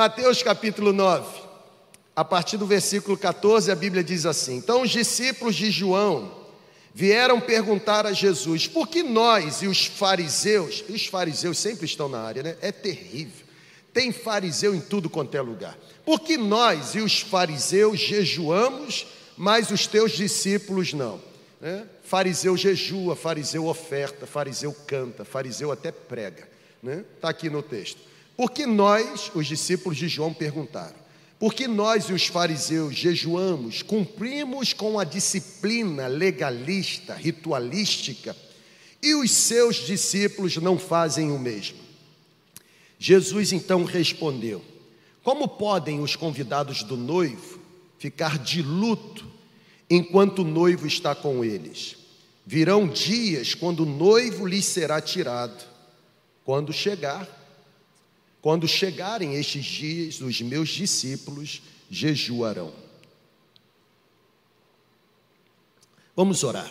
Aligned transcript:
Mateus 0.00 0.42
capítulo 0.42 0.94
9, 0.94 1.42
a 2.16 2.24
partir 2.24 2.56
do 2.56 2.64
versículo 2.64 3.18
14, 3.18 3.70
a 3.70 3.74
Bíblia 3.74 4.02
diz 4.02 4.24
assim: 4.24 4.56
Então 4.56 4.80
os 4.80 4.88
discípulos 4.88 5.54
de 5.54 5.70
João 5.70 6.34
vieram 6.94 7.38
perguntar 7.38 8.06
a 8.06 8.12
Jesus: 8.14 8.66
por 8.66 8.88
que 8.88 9.02
nós 9.02 9.60
e 9.60 9.66
os 9.66 9.84
fariseus, 9.84 10.82
e 10.88 10.92
os 10.92 11.04
fariseus 11.04 11.58
sempre 11.58 11.84
estão 11.84 12.08
na 12.08 12.18
área, 12.18 12.42
né? 12.42 12.56
É 12.62 12.72
terrível. 12.72 13.44
Tem 13.92 14.10
fariseu 14.10 14.74
em 14.74 14.80
tudo 14.80 15.10
quanto 15.10 15.36
é 15.36 15.40
lugar. 15.42 15.76
Por 16.02 16.20
que 16.20 16.38
nós 16.38 16.94
e 16.94 17.00
os 17.00 17.20
fariseus 17.20 18.00
jejuamos, 18.00 19.06
mas 19.36 19.70
os 19.70 19.86
teus 19.86 20.12
discípulos 20.12 20.94
não? 20.94 21.20
Né? 21.60 21.86
Fariseu 22.04 22.56
jejua, 22.56 23.14
fariseu 23.14 23.66
oferta, 23.66 24.26
fariseu 24.26 24.74
canta, 24.86 25.26
fariseu 25.26 25.70
até 25.70 25.92
prega. 25.92 26.48
Está 26.76 26.90
né? 26.90 27.04
Tá 27.20 27.28
aqui 27.28 27.50
no 27.50 27.62
texto. 27.62 28.08
Por 28.40 28.52
que 28.52 28.64
nós, 28.64 29.30
os 29.34 29.46
discípulos 29.46 29.98
de 29.98 30.08
João, 30.08 30.32
perguntaram? 30.32 30.96
Porque 31.38 31.68
nós 31.68 32.04
e 32.04 32.14
os 32.14 32.26
fariseus 32.26 32.94
jejuamos, 32.94 33.82
cumprimos 33.82 34.72
com 34.72 34.98
a 34.98 35.04
disciplina 35.04 36.06
legalista, 36.06 37.12
ritualística, 37.12 38.34
e 39.02 39.14
os 39.14 39.30
seus 39.30 39.84
discípulos 39.84 40.56
não 40.56 40.78
fazem 40.78 41.30
o 41.30 41.38
mesmo. 41.38 41.76
Jesus 42.98 43.52
então 43.52 43.84
respondeu: 43.84 44.64
Como 45.22 45.46
podem 45.46 46.00
os 46.00 46.16
convidados 46.16 46.82
do 46.82 46.96
noivo 46.96 47.60
ficar 47.98 48.38
de 48.38 48.62
luto 48.62 49.30
enquanto 49.90 50.38
o 50.38 50.46
noivo 50.46 50.86
está 50.86 51.14
com 51.14 51.44
eles? 51.44 51.94
Virão 52.46 52.88
dias 52.88 53.54
quando 53.54 53.80
o 53.80 53.86
noivo 53.86 54.46
lhes 54.46 54.64
será 54.64 54.98
tirado. 54.98 55.62
Quando 56.42 56.72
chegar, 56.72 57.39
quando 58.40 58.66
chegarem 58.66 59.34
estes 59.34 59.64
dias, 59.64 60.20
os 60.20 60.40
meus 60.40 60.68
discípulos 60.68 61.62
jejuarão. 61.90 62.72
Vamos 66.16 66.42
orar. 66.42 66.70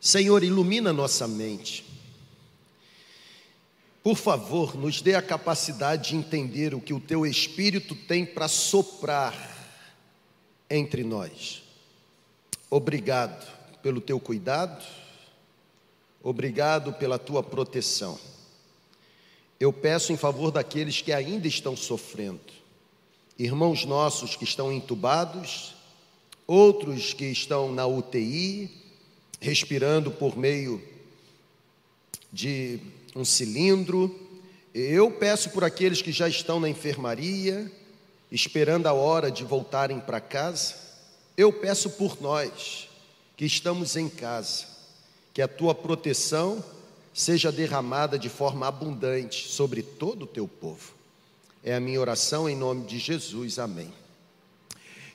Senhor, 0.00 0.42
ilumina 0.44 0.92
nossa 0.92 1.26
mente 1.26 1.86
por 4.06 4.14
favor, 4.14 4.76
nos 4.76 5.02
dê 5.02 5.16
a 5.16 5.20
capacidade 5.20 6.10
de 6.10 6.16
entender 6.16 6.72
o 6.72 6.80
que 6.80 6.94
o 6.94 7.00
teu 7.00 7.26
Espírito 7.26 7.92
tem 7.92 8.24
para 8.24 8.46
soprar 8.46 9.34
entre 10.70 11.02
nós. 11.02 11.64
Obrigado 12.70 13.44
pelo 13.82 14.00
teu 14.00 14.20
cuidado, 14.20 14.86
obrigado 16.22 16.92
pela 16.92 17.18
tua 17.18 17.42
proteção. 17.42 18.16
Eu 19.58 19.72
peço 19.72 20.12
em 20.12 20.16
favor 20.16 20.50
daqueles 20.50 21.00
que 21.00 21.12
ainda 21.12 21.48
estão 21.48 21.74
sofrendo, 21.74 22.40
irmãos 23.38 23.86
nossos 23.86 24.36
que 24.36 24.44
estão 24.44 24.70
entubados, 24.70 25.74
outros 26.46 27.14
que 27.14 27.24
estão 27.24 27.72
na 27.72 27.86
UTI, 27.86 28.70
respirando 29.40 30.10
por 30.10 30.36
meio 30.36 30.82
de 32.30 32.78
um 33.14 33.24
cilindro. 33.24 34.14
Eu 34.74 35.10
peço 35.10 35.48
por 35.50 35.64
aqueles 35.64 36.02
que 36.02 36.12
já 36.12 36.28
estão 36.28 36.60
na 36.60 36.68
enfermaria, 36.68 37.72
esperando 38.30 38.86
a 38.86 38.92
hora 38.92 39.30
de 39.30 39.42
voltarem 39.42 39.98
para 40.00 40.20
casa. 40.20 40.74
Eu 41.34 41.50
peço 41.50 41.90
por 41.90 42.20
nós 42.20 42.90
que 43.36 43.46
estamos 43.46 43.96
em 43.96 44.08
casa, 44.08 44.66
que 45.32 45.40
a 45.40 45.48
tua 45.48 45.74
proteção 45.74 46.62
seja 47.16 47.50
derramada 47.50 48.18
de 48.18 48.28
forma 48.28 48.68
abundante 48.68 49.48
sobre 49.48 49.80
todo 49.80 50.24
o 50.24 50.26
teu 50.26 50.46
povo. 50.46 50.92
É 51.64 51.74
a 51.74 51.80
minha 51.80 51.98
oração 51.98 52.46
em 52.46 52.54
nome 52.54 52.84
de 52.84 52.98
Jesus. 52.98 53.58
Amém. 53.58 53.90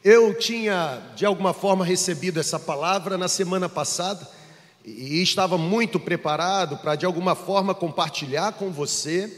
Eu 0.04 0.34
tinha, 0.34 1.00
de 1.16 1.28
alguma 1.28 1.54
forma, 1.54 1.86
recebido 1.86 2.40
essa 2.40 2.60
palavra 2.60 3.20
na 3.20 3.28
semana 3.28 3.70
passada 3.70 4.28
e 4.84 5.22
estava 5.22 5.60
muito 5.60 6.00
preparado 6.00 6.76
para 6.78 6.96
de 6.96 7.06
alguma 7.06 7.36
forma 7.36 7.76
compartilhar 7.76 8.54
com 8.54 8.72
você, 8.72 9.32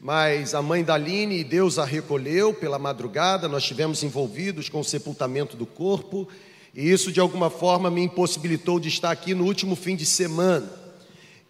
mas 0.00 0.56
a 0.56 0.60
mãe 0.60 0.82
da 0.82 0.94
Aline, 0.94 1.44
Deus 1.44 1.78
a 1.78 1.84
recolheu 1.84 2.52
pela 2.52 2.80
madrugada, 2.80 3.46
nós 3.46 3.62
estivemos 3.62 4.02
envolvidos 4.02 4.68
com 4.68 4.80
o 4.80 4.84
sepultamento 4.84 5.56
do 5.56 5.66
corpo, 5.66 6.28
e 6.74 6.90
isso 6.90 7.12
de 7.12 7.20
alguma 7.20 7.48
forma 7.48 7.88
me 7.92 8.02
impossibilitou 8.02 8.80
de 8.80 8.88
estar 8.88 9.12
aqui 9.12 9.34
no 9.34 9.44
último 9.44 9.76
fim 9.76 9.94
de 9.94 10.04
semana. 10.04 10.87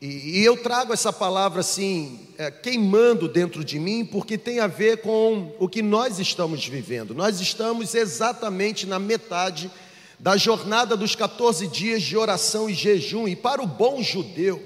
E, 0.00 0.40
e 0.40 0.44
eu 0.44 0.56
trago 0.56 0.92
essa 0.92 1.12
palavra 1.12 1.60
assim, 1.60 2.20
é, 2.38 2.52
queimando 2.52 3.26
dentro 3.28 3.64
de 3.64 3.80
mim, 3.80 4.04
porque 4.04 4.38
tem 4.38 4.60
a 4.60 4.68
ver 4.68 5.02
com 5.02 5.52
o 5.58 5.68
que 5.68 5.82
nós 5.82 6.20
estamos 6.20 6.64
vivendo. 6.64 7.14
Nós 7.14 7.40
estamos 7.40 7.94
exatamente 7.94 8.86
na 8.86 9.00
metade 9.00 9.68
da 10.16 10.36
jornada 10.36 10.96
dos 10.96 11.16
14 11.16 11.66
dias 11.66 12.02
de 12.02 12.16
oração 12.16 12.70
e 12.70 12.74
jejum. 12.74 13.26
E 13.26 13.34
para 13.34 13.60
o 13.60 13.66
bom 13.66 14.00
judeu, 14.00 14.62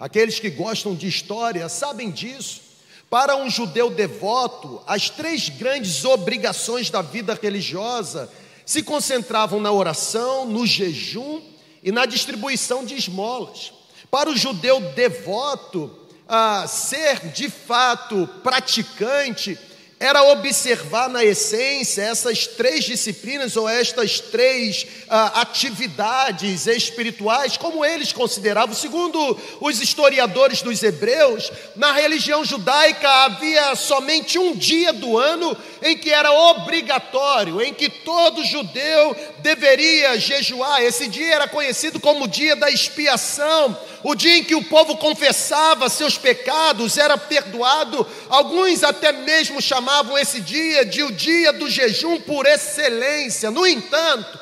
aqueles 0.00 0.40
que 0.40 0.50
gostam 0.50 0.96
de 0.96 1.06
história 1.06 1.68
sabem 1.68 2.10
disso. 2.10 2.60
Para 3.08 3.36
um 3.36 3.48
judeu 3.48 3.88
devoto, 3.88 4.82
as 4.86 5.10
três 5.10 5.48
grandes 5.48 6.04
obrigações 6.04 6.90
da 6.90 7.02
vida 7.02 7.38
religiosa 7.40 8.28
se 8.66 8.82
concentravam 8.82 9.60
na 9.60 9.70
oração, 9.70 10.44
no 10.44 10.66
jejum 10.66 11.40
e 11.84 11.92
na 11.92 12.04
distribuição 12.04 12.84
de 12.84 12.94
esmolas. 12.94 13.72
Para 14.12 14.28
o 14.28 14.36
judeu 14.36 14.78
devoto, 14.94 15.90
ah, 16.28 16.66
ser 16.68 17.28
de 17.28 17.48
fato 17.48 18.28
praticante 18.42 19.58
era 19.98 20.22
observar 20.24 21.08
na 21.08 21.24
essência 21.24 22.02
essas 22.02 22.46
três 22.46 22.84
disciplinas 22.84 23.56
ou 23.56 23.66
estas 23.66 24.20
três 24.20 24.86
ah, 25.08 25.40
atividades 25.40 26.66
espirituais, 26.66 27.56
como 27.56 27.82
eles 27.82 28.12
consideravam. 28.12 28.74
Segundo 28.74 29.38
os 29.62 29.80
historiadores 29.80 30.60
dos 30.60 30.82
hebreus, 30.82 31.50
na 31.74 31.92
religião 31.92 32.44
judaica 32.44 33.08
havia 33.08 33.74
somente 33.76 34.38
um 34.38 34.54
dia 34.54 34.92
do 34.92 35.16
ano 35.16 35.56
em 35.80 35.96
que 35.96 36.10
era 36.10 36.30
obrigatório, 36.32 37.62
em 37.62 37.72
que 37.72 37.88
todo 37.88 38.44
judeu 38.44 39.16
deveria 39.38 40.20
jejuar. 40.20 40.82
Esse 40.82 41.08
dia 41.08 41.36
era 41.36 41.48
conhecido 41.48 41.98
como 41.98 42.28
dia 42.28 42.54
da 42.54 42.70
expiação 42.70 43.74
o 44.04 44.14
dia 44.14 44.38
em 44.38 44.44
que 44.44 44.54
o 44.54 44.64
povo 44.64 44.96
confessava 44.96 45.88
seus 45.88 46.18
pecados, 46.18 46.98
era 46.98 47.16
perdoado. 47.16 48.06
Alguns 48.28 48.82
até 48.82 49.12
mesmo 49.12 49.62
chamavam 49.62 50.18
esse 50.18 50.40
dia 50.40 50.84
de 50.84 51.02
o 51.02 51.12
dia 51.12 51.52
do 51.52 51.70
jejum 51.70 52.20
por 52.20 52.46
excelência. 52.46 53.50
No 53.50 53.66
entanto, 53.66 54.38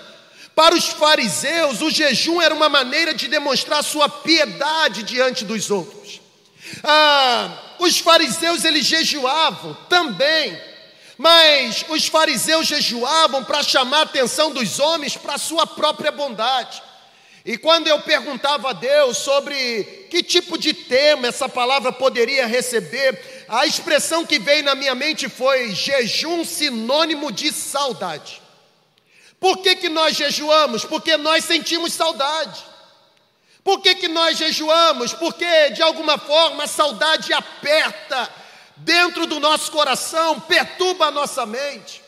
para 0.55 0.75
os 0.75 0.87
fariseus, 0.89 1.81
o 1.83 1.91
jejum 1.91 2.41
era 2.41 2.55
uma 2.55 2.69
maneira 2.69 3.15
de 3.15 3.29
demonstrar 3.29 3.85
sua 3.85 4.09
piedade 4.09 5.03
diante 5.03 5.45
dos 5.45 5.71
outros. 5.71 6.21
Ah, 6.83 7.51
os 7.79 7.99
fariseus 7.99 8.65
eles 8.65 8.87
jejuavam 8.87 9.77
também, 9.89 10.59
mas 11.19 11.85
os 11.89 12.07
fariseus 12.07 12.67
jejuavam 12.67 13.45
para 13.45 13.63
chamar 13.63 13.99
a 13.99 14.03
atenção 14.03 14.53
dos 14.53 14.79
homens 14.79 15.17
para 15.17 15.35
a 15.35 15.39
sua 15.39 15.67
própria 15.67 16.11
bondade. 16.11 16.83
E 17.45 17.57
quando 17.57 17.87
eu 17.87 18.01
perguntava 18.03 18.71
a 18.71 18.73
Deus 18.75 19.19
sobre 19.19 19.85
que 20.11 20.23
tipo 20.23 20.59
de 20.59 20.75
tema 20.75 21.29
essa 21.29 21.49
palavra 21.49 21.91
poderia 21.91 22.47
receber, 22.47 23.45
a 23.49 23.67
expressão 23.67 24.27
que 24.27 24.39
veio 24.39 24.63
na 24.63 24.75
minha 24.75 24.95
mente 24.95 25.29
foi 25.29 25.75
jejum 25.75 26.45
sinônimo 26.45 27.33
de 27.33 27.51
saudade. 27.51 28.43
Por 29.39 29.59
que, 29.59 29.75
que 29.77 29.89
nós 29.89 30.17
jejuamos? 30.17 30.85
Porque 30.85 31.17
nós 31.17 31.45
sentimos 31.45 31.95
saudade. 31.95 32.63
Por 33.65 33.81
que, 33.81 33.95
que 33.95 34.09
nós 34.09 34.37
jejuamos? 34.37 35.15
Porque 35.15 35.71
de 35.71 35.83
alguma 35.83 36.19
forma 36.19 36.65
a 36.65 36.69
saudade 36.69 37.33
aperta 37.33 38.29
dentro 38.77 39.27
do 39.27 39.41
nosso 39.41 39.71
coração, 39.71 40.41
perturba 40.41 41.07
a 41.07 41.11
nossa 41.11 41.47
mente. 41.47 42.03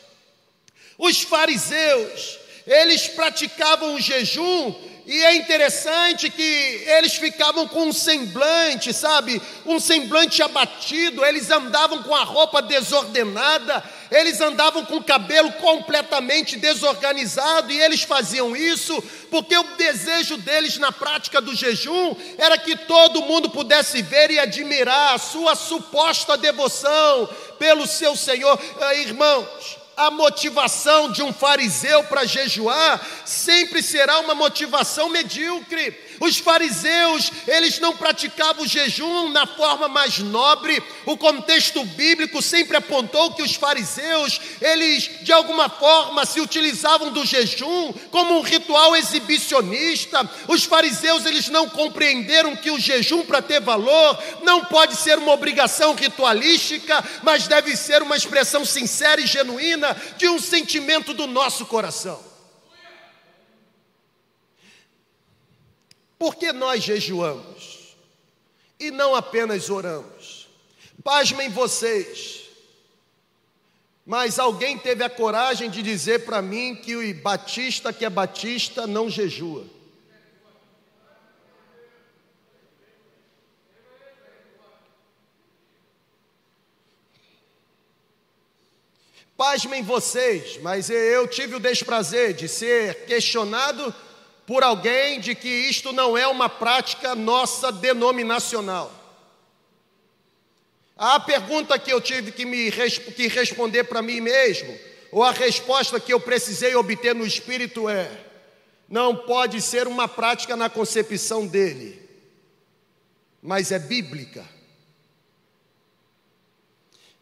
Os 0.97 1.21
fariseus, 1.21 2.39
eles 2.65 3.07
praticavam 3.07 3.95
o 3.95 3.99
jejum 4.01 4.73
e 5.05 5.21
é 5.21 5.35
interessante 5.35 6.29
que 6.29 6.41
eles 6.87 7.15
ficavam 7.15 7.67
com 7.67 7.87
um 7.87 7.93
semblante, 7.93 8.93
sabe? 8.93 9.41
Um 9.65 9.77
semblante 9.77 10.41
abatido, 10.41 11.25
eles 11.25 11.51
andavam 11.51 12.03
com 12.03 12.15
a 12.15 12.23
roupa 12.23 12.61
desordenada, 12.61 13.83
eles 14.09 14.39
andavam 14.39 14.85
com 14.85 14.97
o 14.97 15.03
cabelo 15.03 15.51
completamente 15.53 16.55
desorganizado, 16.55 17.69
e 17.73 17.81
eles 17.81 18.03
faziam 18.03 18.55
isso 18.55 19.01
porque 19.29 19.57
o 19.57 19.75
desejo 19.75 20.37
deles 20.37 20.77
na 20.77 20.91
prática 20.91 21.41
do 21.41 21.53
jejum 21.53 22.15
era 22.37 22.57
que 22.57 22.77
todo 22.77 23.23
mundo 23.23 23.49
pudesse 23.49 24.01
ver 24.01 24.31
e 24.31 24.39
admirar 24.39 25.15
a 25.15 25.17
sua 25.17 25.53
suposta 25.53 26.37
devoção 26.37 27.27
pelo 27.59 27.85
seu 27.85 28.15
Senhor. 28.15 28.57
Ah, 28.79 28.95
irmãos, 28.95 29.82
a 29.95 30.11
motivação 30.11 31.11
de 31.11 31.21
um 31.21 31.31
fariseu 31.31 32.03
para 32.05 32.25
jejuar 32.25 33.01
sempre 33.25 33.81
será 33.81 34.19
uma 34.19 34.35
motivação 34.35 35.09
medíocre. 35.09 36.02
Os 36.19 36.37
fariseus, 36.37 37.31
eles 37.47 37.79
não 37.79 37.95
praticavam 37.95 38.63
o 38.63 38.67
jejum 38.67 39.29
na 39.29 39.45
forma 39.45 39.87
mais 39.87 40.19
nobre. 40.19 40.81
O 41.05 41.17
contexto 41.17 41.83
bíblico 41.85 42.41
sempre 42.41 42.77
apontou 42.77 43.33
que 43.33 43.41
os 43.41 43.55
fariseus, 43.55 44.39
eles 44.61 45.09
de 45.21 45.31
alguma 45.31 45.69
forma 45.69 46.25
se 46.25 46.39
utilizavam 46.39 47.11
do 47.11 47.25
jejum 47.25 47.93
como 48.11 48.37
um 48.37 48.41
ritual 48.41 48.95
exibicionista. 48.95 50.29
Os 50.47 50.63
fariseus, 50.63 51.25
eles 51.25 51.49
não 51.49 51.69
compreenderam 51.69 52.55
que 52.55 52.71
o 52.71 52.79
jejum 52.79 53.25
para 53.25 53.41
ter 53.41 53.59
valor 53.59 54.21
não 54.43 54.65
pode 54.65 54.95
ser 54.95 55.17
uma 55.17 55.33
obrigação 55.33 55.95
ritualística, 55.95 57.03
mas 57.23 57.47
deve 57.47 57.75
ser 57.75 58.01
uma 58.01 58.15
expressão 58.15 58.65
sincera 58.65 59.21
e 59.21 59.27
genuína 59.27 59.95
de 60.17 60.27
um 60.27 60.39
sentimento 60.39 61.13
do 61.13 61.27
nosso 61.27 61.65
coração. 61.65 62.32
Por 66.23 66.35
que 66.35 66.53
nós 66.53 66.81
jejuamos 66.81 67.97
e 68.79 68.91
não 68.91 69.13
apenas 69.13 69.69
oramos? 69.69 70.47
Pasmem 71.03 71.49
vocês, 71.49 72.43
mas 74.05 74.39
alguém 74.39 74.77
teve 74.77 75.03
a 75.03 75.09
coragem 75.09 75.69
de 75.69 75.81
dizer 75.81 76.23
para 76.23 76.41
mim 76.41 76.77
que 76.77 76.95
o 76.95 77.21
batista 77.21 77.91
que 77.91 78.05
é 78.05 78.09
batista 78.09 78.87
não 78.87 79.09
jejua. 79.09 79.65
Pasmem 89.35 89.83
vocês, 89.83 90.57
mas 90.61 90.89
eu 90.89 91.27
tive 91.27 91.55
o 91.55 91.59
desprazer 91.59 92.33
de 92.33 92.47
ser 92.47 93.07
questionado 93.07 93.93
por 94.45 94.63
alguém 94.63 95.19
de 95.19 95.33
que 95.35 95.47
isto 95.47 95.93
não 95.93 96.17
é 96.17 96.27
uma 96.27 96.49
prática 96.49 97.15
nossa 97.15 97.71
denominacional. 97.71 98.91
A 100.97 101.19
pergunta 101.19 101.79
que 101.79 101.91
eu 101.91 101.99
tive 101.99 102.31
que, 102.31 102.45
me, 102.45 102.71
que 102.71 103.27
responder 103.27 103.85
para 103.85 104.01
mim 104.01 104.19
mesmo, 104.19 104.77
ou 105.11 105.23
a 105.23 105.31
resposta 105.31 105.99
que 105.99 106.13
eu 106.13 106.19
precisei 106.19 106.75
obter 106.75 107.15
no 107.15 107.25
Espírito 107.25 107.89
é: 107.89 108.09
não 108.87 109.15
pode 109.15 109.61
ser 109.61 109.87
uma 109.87 110.07
prática 110.07 110.55
na 110.55 110.69
concepção 110.69 111.47
dele, 111.47 112.01
mas 113.41 113.71
é 113.71 113.79
bíblica. 113.79 114.47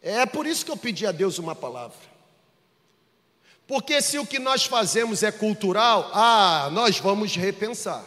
É 0.02 0.26
por 0.26 0.46
isso 0.46 0.64
que 0.64 0.70
eu 0.70 0.76
pedi 0.76 1.06
a 1.06 1.12
Deus 1.12 1.38
uma 1.38 1.54
palavra. 1.54 2.11
Porque 3.66 4.02
se 4.02 4.18
o 4.18 4.26
que 4.26 4.38
nós 4.38 4.64
fazemos 4.64 5.22
é 5.22 5.30
cultural, 5.30 6.10
ah, 6.12 6.68
nós 6.72 6.98
vamos 6.98 7.36
repensar. 7.36 8.04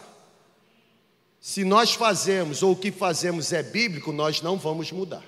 Se 1.40 1.64
nós 1.64 1.94
fazemos 1.94 2.62
ou 2.62 2.72
o 2.72 2.76
que 2.76 2.90
fazemos 2.90 3.52
é 3.52 3.62
bíblico, 3.62 4.12
nós 4.12 4.42
não 4.42 4.58
vamos 4.58 4.90
mudar. 4.92 5.24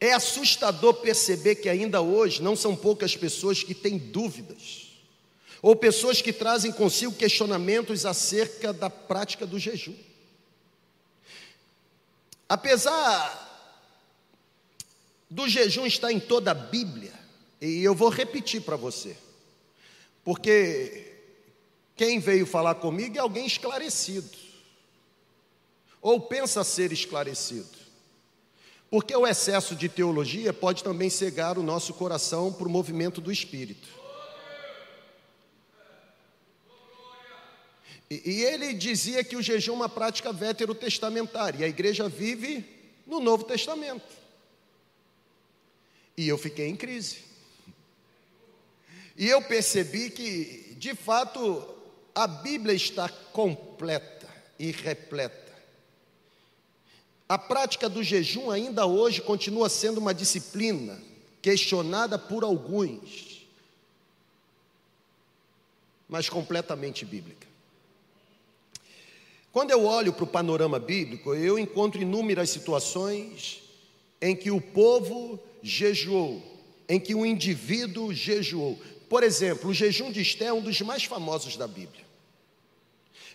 É 0.00 0.12
assustador 0.12 0.94
perceber 0.94 1.56
que 1.56 1.68
ainda 1.68 2.00
hoje 2.00 2.42
não 2.42 2.54
são 2.54 2.76
poucas 2.76 3.16
pessoas 3.16 3.62
que 3.62 3.74
têm 3.74 3.98
dúvidas, 3.98 4.92
ou 5.60 5.74
pessoas 5.74 6.22
que 6.22 6.32
trazem 6.32 6.70
consigo 6.70 7.14
questionamentos 7.14 8.06
acerca 8.06 8.72
da 8.72 8.88
prática 8.88 9.44
do 9.44 9.58
jejum. 9.58 9.96
Apesar 12.48 13.47
do 15.30 15.48
jejum 15.48 15.86
está 15.86 16.12
em 16.12 16.20
toda 16.20 16.50
a 16.52 16.54
Bíblia, 16.54 17.12
e 17.60 17.82
eu 17.82 17.94
vou 17.94 18.08
repetir 18.08 18.62
para 18.62 18.76
você, 18.76 19.16
porque 20.24 21.16
quem 21.96 22.18
veio 22.18 22.46
falar 22.46 22.76
comigo 22.76 23.16
é 23.16 23.20
alguém 23.20 23.46
esclarecido, 23.46 24.30
ou 26.00 26.20
pensa 26.20 26.64
ser 26.64 26.92
esclarecido, 26.92 27.76
porque 28.90 29.14
o 29.14 29.26
excesso 29.26 29.74
de 29.74 29.88
teologia 29.88 30.52
pode 30.52 30.82
também 30.82 31.10
cegar 31.10 31.58
o 31.58 31.62
nosso 31.62 31.92
coração 31.92 32.52
para 32.52 32.66
o 32.66 32.70
movimento 32.70 33.20
do 33.20 33.30
Espírito. 33.30 33.98
E, 38.10 38.42
ele 38.42 38.72
dizia 38.72 39.22
que 39.22 39.36
o 39.36 39.42
jejum 39.42 39.72
é 39.72 39.76
uma 39.76 39.88
prática 39.88 40.32
veterotestamentária, 40.32 41.58
e 41.58 41.64
a 41.64 41.68
igreja 41.68 42.08
vive 42.08 42.64
no 43.06 43.20
Novo 43.20 43.44
Testamento. 43.44 44.06
E 46.18 46.28
eu 46.28 46.36
fiquei 46.36 46.66
em 46.66 46.74
crise. 46.74 47.18
E 49.16 49.28
eu 49.28 49.40
percebi 49.40 50.10
que, 50.10 50.74
de 50.76 50.92
fato, 50.92 51.64
a 52.12 52.26
Bíblia 52.26 52.74
está 52.74 53.08
completa 53.08 54.28
e 54.58 54.72
repleta. 54.72 55.56
A 57.28 57.38
prática 57.38 57.88
do 57.88 58.02
jejum 58.02 58.50
ainda 58.50 58.84
hoje 58.84 59.22
continua 59.22 59.68
sendo 59.68 59.98
uma 59.98 60.12
disciplina 60.12 61.00
questionada 61.40 62.18
por 62.18 62.42
alguns, 62.42 63.46
mas 66.08 66.28
completamente 66.28 67.04
bíblica. 67.04 67.46
Quando 69.52 69.70
eu 69.70 69.84
olho 69.84 70.12
para 70.12 70.24
o 70.24 70.26
panorama 70.26 70.80
bíblico, 70.80 71.32
eu 71.32 71.56
encontro 71.60 72.02
inúmeras 72.02 72.50
situações 72.50 73.62
em 74.20 74.34
que 74.34 74.50
o 74.50 74.60
povo 74.60 75.38
jejuou, 75.62 76.42
em 76.88 76.98
que 76.98 77.14
um 77.14 77.26
indivíduo 77.26 78.12
jejuou. 78.12 78.78
Por 79.08 79.22
exemplo, 79.22 79.70
o 79.70 79.74
jejum 79.74 80.10
de 80.10 80.20
Esté 80.20 80.46
é 80.46 80.52
um 80.52 80.60
dos 80.60 80.80
mais 80.80 81.04
famosos 81.04 81.56
da 81.56 81.66
Bíblia. 81.66 82.06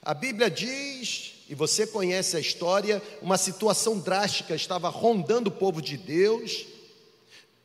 A 0.01 0.13
Bíblia 0.13 0.49
diz, 0.49 1.35
e 1.49 1.55
você 1.55 1.87
conhece 1.87 2.35
a 2.35 2.39
história, 2.39 3.01
uma 3.21 3.37
situação 3.37 3.99
drástica 3.99 4.53
estava 4.53 4.89
rondando 4.89 5.49
o 5.49 5.53
povo 5.53 5.81
de 5.81 5.97
Deus, 5.97 6.65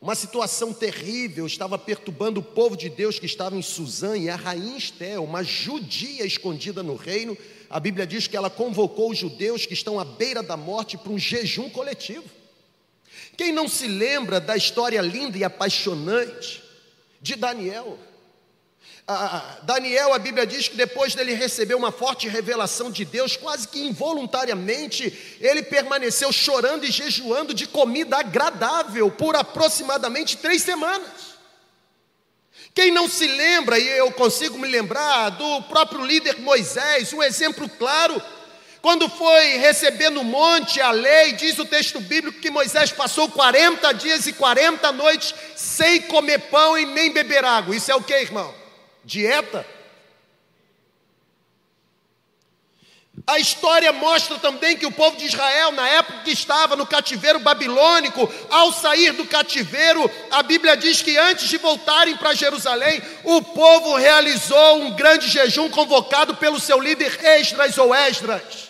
uma 0.00 0.14
situação 0.14 0.72
terrível 0.72 1.44
estava 1.46 1.76
perturbando 1.76 2.38
o 2.38 2.42
povo 2.42 2.76
de 2.76 2.88
Deus 2.88 3.18
que 3.18 3.26
estava 3.26 3.56
em 3.56 3.62
Suzã, 3.62 4.16
e 4.16 4.30
a 4.30 4.36
rainha 4.36 4.78
Esté, 4.78 5.18
uma 5.18 5.42
judia 5.42 6.24
escondida 6.24 6.82
no 6.82 6.94
reino, 6.94 7.36
a 7.68 7.80
Bíblia 7.80 8.06
diz 8.06 8.26
que 8.26 8.36
ela 8.36 8.48
convocou 8.48 9.10
os 9.10 9.18
judeus 9.18 9.66
que 9.66 9.74
estão 9.74 9.98
à 9.98 10.04
beira 10.04 10.42
da 10.42 10.56
morte 10.56 10.96
para 10.96 11.12
um 11.12 11.18
jejum 11.18 11.68
coletivo. 11.68 12.37
Quem 13.38 13.52
não 13.52 13.68
se 13.68 13.86
lembra 13.86 14.40
da 14.40 14.56
história 14.56 15.00
linda 15.00 15.38
e 15.38 15.44
apaixonante 15.44 16.60
de 17.20 17.36
Daniel? 17.36 17.96
Ah, 19.06 19.58
Daniel, 19.62 20.12
a 20.12 20.18
Bíblia 20.18 20.44
diz 20.44 20.66
que 20.66 20.76
depois 20.76 21.14
dele 21.14 21.34
receber 21.34 21.76
uma 21.76 21.92
forte 21.92 22.28
revelação 22.28 22.90
de 22.90 23.04
Deus, 23.04 23.36
quase 23.36 23.68
que 23.68 23.78
involuntariamente, 23.78 25.36
ele 25.40 25.62
permaneceu 25.62 26.32
chorando 26.32 26.84
e 26.84 26.90
jejuando 26.90 27.54
de 27.54 27.68
comida 27.68 28.18
agradável 28.18 29.08
por 29.08 29.36
aproximadamente 29.36 30.36
três 30.36 30.62
semanas. 30.62 31.38
Quem 32.74 32.90
não 32.90 33.08
se 33.08 33.28
lembra, 33.28 33.78
e 33.78 33.86
eu 33.86 34.10
consigo 34.10 34.58
me 34.58 34.66
lembrar, 34.66 35.30
do 35.30 35.62
próprio 35.62 36.04
líder 36.04 36.40
Moisés, 36.40 37.12
um 37.12 37.22
exemplo 37.22 37.68
claro 37.68 38.20
quando 38.80 39.08
foi 39.08 39.56
receber 39.56 40.10
no 40.10 40.22
monte 40.22 40.80
a 40.80 40.90
lei, 40.90 41.32
diz 41.32 41.58
o 41.58 41.64
texto 41.64 42.00
bíblico 42.00 42.40
que 42.40 42.50
Moisés 42.50 42.92
passou 42.92 43.28
40 43.28 43.92
dias 43.92 44.26
e 44.26 44.32
40 44.32 44.92
noites 44.92 45.34
sem 45.56 46.02
comer 46.02 46.38
pão 46.50 46.78
e 46.78 46.86
nem 46.86 47.12
beber 47.12 47.44
água. 47.44 47.74
Isso 47.74 47.90
é 47.90 47.94
o 47.94 48.02
que, 48.02 48.14
irmão? 48.14 48.54
Dieta? 49.04 49.66
A 53.26 53.38
história 53.38 53.92
mostra 53.92 54.38
também 54.38 54.76
que 54.76 54.86
o 54.86 54.92
povo 54.92 55.16
de 55.16 55.26
Israel, 55.26 55.72
na 55.72 55.86
época 55.88 56.22
que 56.24 56.30
estava 56.30 56.76
no 56.76 56.86
cativeiro 56.86 57.38
babilônico, 57.38 58.32
ao 58.48 58.72
sair 58.72 59.12
do 59.12 59.26
cativeiro, 59.26 60.10
a 60.30 60.42
Bíblia 60.42 60.76
diz 60.76 61.02
que 61.02 61.16
antes 61.18 61.48
de 61.48 61.58
voltarem 61.58 62.16
para 62.16 62.34
Jerusalém, 62.34 63.02
o 63.24 63.42
povo 63.42 63.96
realizou 63.96 64.76
um 64.76 64.92
grande 64.92 65.28
jejum 65.28 65.68
convocado 65.68 66.36
pelo 66.36 66.60
seu 66.60 66.80
líder 66.80 67.18
Esdras 67.22 67.76
ou 67.76 67.94
Esdras. 67.94 68.67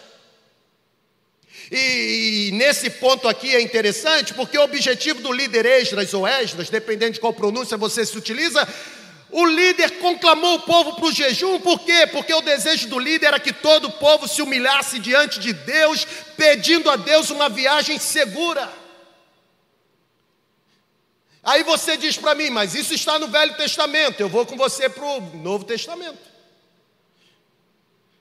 E, 1.71 2.51
nesse 2.55 2.89
ponto 2.89 3.29
aqui 3.29 3.55
é 3.55 3.61
interessante, 3.61 4.33
porque 4.33 4.57
o 4.57 4.63
objetivo 4.63 5.21
do 5.21 5.33
líder 5.33 5.67
Esdras 5.67 6.15
ou 6.15 6.27
Esdras, 6.27 6.71
dependendo 6.71 7.13
de 7.13 7.21
qual 7.21 7.33
pronúncia 7.33 7.77
você 7.77 8.07
se 8.07 8.17
utiliza, 8.17 8.67
o 9.31 9.45
líder 9.45 9.99
conclamou 9.99 10.55
o 10.55 10.63
povo 10.63 10.95
para 10.97 11.05
o 11.05 11.13
jejum, 11.13 11.61
por 11.61 11.81
quê? 11.81 12.07
Porque 12.11 12.33
o 12.33 12.41
desejo 12.41 12.89
do 12.89 12.99
líder 12.99 13.27
era 13.27 13.41
que 13.41 13.53
todo 13.53 13.89
o 13.89 13.93
povo 13.93 14.27
se 14.27 14.41
humilhasse 14.41 14.99
diante 14.99 15.39
de 15.39 15.53
Deus, 15.53 16.07
pedindo 16.37 16.91
a 16.91 16.97
Deus 16.97 17.29
uma 17.29 17.51
viagem 17.51 17.99
segura. 17.99 18.73
Aí 21.43 21.63
você 21.63 21.97
diz 21.99 22.17
para 22.17 22.35
mim, 22.35 22.49
mas 22.49 22.75
isso 22.75 22.95
está 22.95 23.19
no 23.19 23.29
Velho 23.29 23.55
Testamento, 23.57 24.21
eu 24.21 24.29
vou 24.29 24.47
com 24.47 24.57
você 24.57 24.89
para 24.89 25.05
o 25.05 25.21
Novo 25.37 25.65
Testamento. 25.65 26.19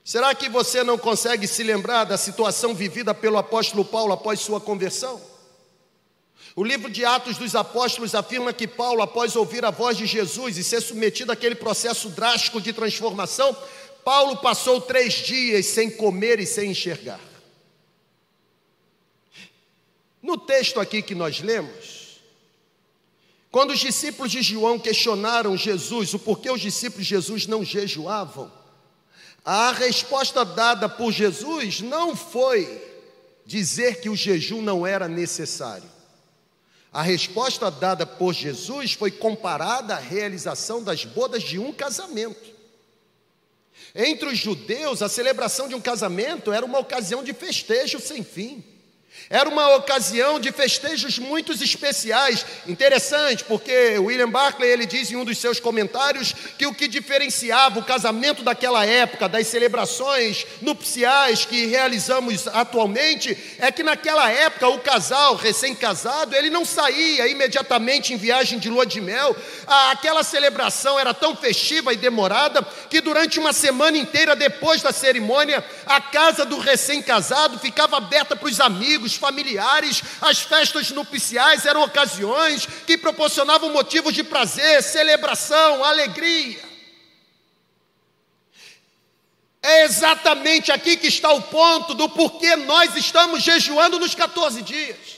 Será 0.08 0.34
que 0.34 0.48
você 0.48 0.82
não 0.82 0.96
consegue 0.96 1.46
se 1.46 1.62
lembrar 1.62 2.04
da 2.04 2.16
situação 2.16 2.74
vivida 2.74 3.12
pelo 3.12 3.36
apóstolo 3.36 3.84
Paulo 3.84 4.14
após 4.14 4.40
sua 4.40 4.58
conversão? 4.58 5.20
O 6.56 6.64
livro 6.64 6.90
de 6.90 7.04
Atos 7.04 7.36
dos 7.36 7.54
Apóstolos 7.54 8.14
afirma 8.14 8.54
que 8.54 8.66
Paulo, 8.66 9.02
após 9.02 9.36
ouvir 9.36 9.66
a 9.66 9.70
voz 9.70 9.98
de 9.98 10.06
Jesus 10.06 10.56
e 10.56 10.64
ser 10.64 10.80
submetido 10.80 11.30
àquele 11.30 11.54
processo 11.54 12.08
drástico 12.08 12.58
de 12.58 12.72
transformação, 12.72 13.54
Paulo 14.02 14.38
passou 14.38 14.80
três 14.80 15.12
dias 15.12 15.66
sem 15.66 15.90
comer 15.90 16.40
e 16.40 16.46
sem 16.46 16.70
enxergar. 16.70 17.20
No 20.22 20.38
texto 20.38 20.80
aqui 20.80 21.02
que 21.02 21.14
nós 21.14 21.40
lemos, 21.40 22.18
quando 23.50 23.72
os 23.72 23.78
discípulos 23.78 24.32
de 24.32 24.40
João 24.40 24.78
questionaram 24.78 25.54
Jesus 25.54 26.14
o 26.14 26.18
porquê 26.18 26.50
os 26.50 26.62
discípulos 26.62 27.06
de 27.06 27.10
Jesus 27.10 27.46
não 27.46 27.62
jejuavam, 27.62 28.56
a 29.50 29.72
resposta 29.72 30.44
dada 30.44 30.90
por 30.90 31.10
Jesus 31.10 31.80
não 31.80 32.14
foi 32.14 32.86
dizer 33.46 33.98
que 33.98 34.10
o 34.10 34.14
jejum 34.14 34.60
não 34.60 34.86
era 34.86 35.08
necessário. 35.08 35.88
A 36.92 37.00
resposta 37.00 37.70
dada 37.70 38.04
por 38.04 38.34
Jesus 38.34 38.92
foi 38.92 39.10
comparada 39.10 39.94
à 39.94 39.98
realização 39.98 40.82
das 40.82 41.06
bodas 41.06 41.42
de 41.42 41.58
um 41.58 41.72
casamento. 41.72 42.54
Entre 43.94 44.28
os 44.28 44.36
judeus, 44.36 45.00
a 45.00 45.08
celebração 45.08 45.66
de 45.66 45.74
um 45.74 45.80
casamento 45.80 46.52
era 46.52 46.66
uma 46.66 46.80
ocasião 46.80 47.24
de 47.24 47.32
festejo 47.32 47.98
sem 47.98 48.22
fim. 48.22 48.62
Era 49.30 49.48
uma 49.48 49.76
ocasião 49.76 50.40
de 50.40 50.50
festejos 50.50 51.18
muito 51.18 51.52
especiais. 51.52 52.46
Interessante, 52.66 53.44
porque 53.44 53.98
William 53.98 54.30
Barclay 54.30 54.70
ele 54.70 54.86
diz 54.86 55.10
em 55.10 55.16
um 55.16 55.24
dos 55.24 55.36
seus 55.36 55.60
comentários 55.60 56.34
que 56.56 56.66
o 56.66 56.72
que 56.72 56.88
diferenciava 56.88 57.78
o 57.78 57.84
casamento 57.84 58.42
daquela 58.42 58.86
época 58.86 59.28
das 59.28 59.46
celebrações 59.46 60.46
nupciais 60.62 61.44
que 61.44 61.66
realizamos 61.66 62.48
atualmente 62.48 63.36
é 63.58 63.70
que 63.70 63.82
naquela 63.82 64.30
época 64.30 64.68
o 64.68 64.78
casal 64.78 65.36
recém-casado 65.36 66.34
ele 66.34 66.48
não 66.48 66.64
saía 66.64 67.28
imediatamente 67.28 68.14
em 68.14 68.16
viagem 68.16 68.58
de 68.58 68.70
lua 68.70 68.86
de 68.86 69.00
mel. 69.00 69.36
Aquela 69.90 70.22
celebração 70.22 70.98
era 70.98 71.12
tão 71.12 71.36
festiva 71.36 71.92
e 71.92 71.96
demorada 71.96 72.62
que 72.88 73.02
durante 73.02 73.38
uma 73.38 73.52
semana 73.52 73.98
inteira 73.98 74.34
depois 74.34 74.80
da 74.80 74.92
cerimônia 74.92 75.62
a 75.84 76.00
casa 76.00 76.46
do 76.46 76.58
recém-casado 76.58 77.58
ficava 77.58 77.98
aberta 77.98 78.34
para 78.34 78.48
os 78.48 78.58
amigos 78.58 78.97
familiares, 79.14 80.02
as 80.20 80.40
festas 80.40 80.90
nupciais 80.90 81.66
eram 81.66 81.82
ocasiões 81.82 82.66
que 82.86 82.96
proporcionavam 82.96 83.72
motivos 83.72 84.14
de 84.14 84.24
prazer, 84.24 84.82
celebração, 84.82 85.84
alegria. 85.84 86.68
É 89.62 89.84
exatamente 89.84 90.72
aqui 90.72 90.96
que 90.96 91.08
está 91.08 91.30
o 91.32 91.42
ponto 91.42 91.94
do 91.94 92.08
porquê 92.08 92.56
nós 92.56 92.96
estamos 92.96 93.42
jejuando 93.42 93.98
nos 93.98 94.14
14 94.14 94.62
dias. 94.62 95.17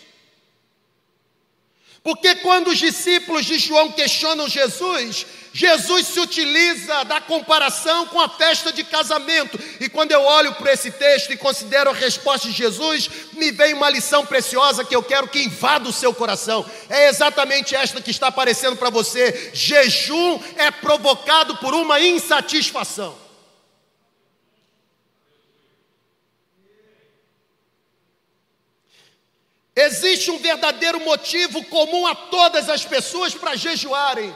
Porque 2.02 2.36
quando 2.36 2.68
os 2.68 2.78
discípulos 2.78 3.44
de 3.44 3.58
João 3.58 3.92
questionam 3.92 4.48
Jesus, 4.48 5.26
Jesus 5.52 6.06
se 6.06 6.18
utiliza 6.18 7.04
da 7.04 7.20
comparação 7.20 8.06
com 8.06 8.18
a 8.18 8.28
festa 8.28 8.72
de 8.72 8.84
casamento. 8.84 9.58
E 9.78 9.88
quando 9.88 10.12
eu 10.12 10.22
olho 10.22 10.54
para 10.54 10.72
esse 10.72 10.90
texto 10.92 11.32
e 11.32 11.36
considero 11.36 11.90
a 11.90 11.94
resposta 11.94 12.48
de 12.48 12.54
Jesus, 12.54 13.10
me 13.34 13.50
vem 13.50 13.74
uma 13.74 13.90
lição 13.90 14.24
preciosa 14.24 14.84
que 14.84 14.96
eu 14.96 15.02
quero 15.02 15.28
que 15.28 15.42
invada 15.42 15.90
o 15.90 15.92
seu 15.92 16.14
coração. 16.14 16.64
É 16.88 17.08
exatamente 17.08 17.74
esta 17.74 18.00
que 18.00 18.10
está 18.10 18.28
aparecendo 18.28 18.76
para 18.76 18.88
você. 18.88 19.50
Jejum 19.52 20.40
é 20.56 20.70
provocado 20.70 21.56
por 21.58 21.74
uma 21.74 22.00
insatisfação. 22.00 23.19
Existe 29.74 30.30
um 30.30 30.38
verdadeiro 30.38 31.00
motivo 31.00 31.64
comum 31.64 32.06
a 32.06 32.14
todas 32.14 32.68
as 32.68 32.84
pessoas 32.84 33.34
para 33.34 33.56
jejuarem. 33.56 34.34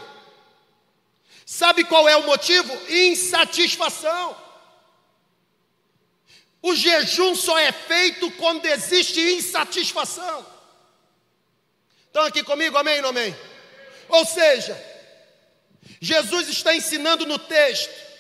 Sabe 1.44 1.84
qual 1.84 2.08
é 2.08 2.16
o 2.16 2.24
motivo? 2.24 2.72
Insatisfação. 2.88 4.36
O 6.62 6.74
jejum 6.74 7.34
só 7.34 7.58
é 7.58 7.72
feito 7.72 8.30
quando 8.32 8.64
existe 8.64 9.20
insatisfação. 9.20 10.46
Estão 12.06 12.22
aqui 12.24 12.42
comigo, 12.42 12.78
amém 12.78 13.02
ou 13.02 13.08
amém? 13.08 13.36
Ou 14.08 14.24
seja, 14.24 14.82
Jesus 16.00 16.48
está 16.48 16.74
ensinando 16.74 17.26
no 17.26 17.38
texto 17.38 18.13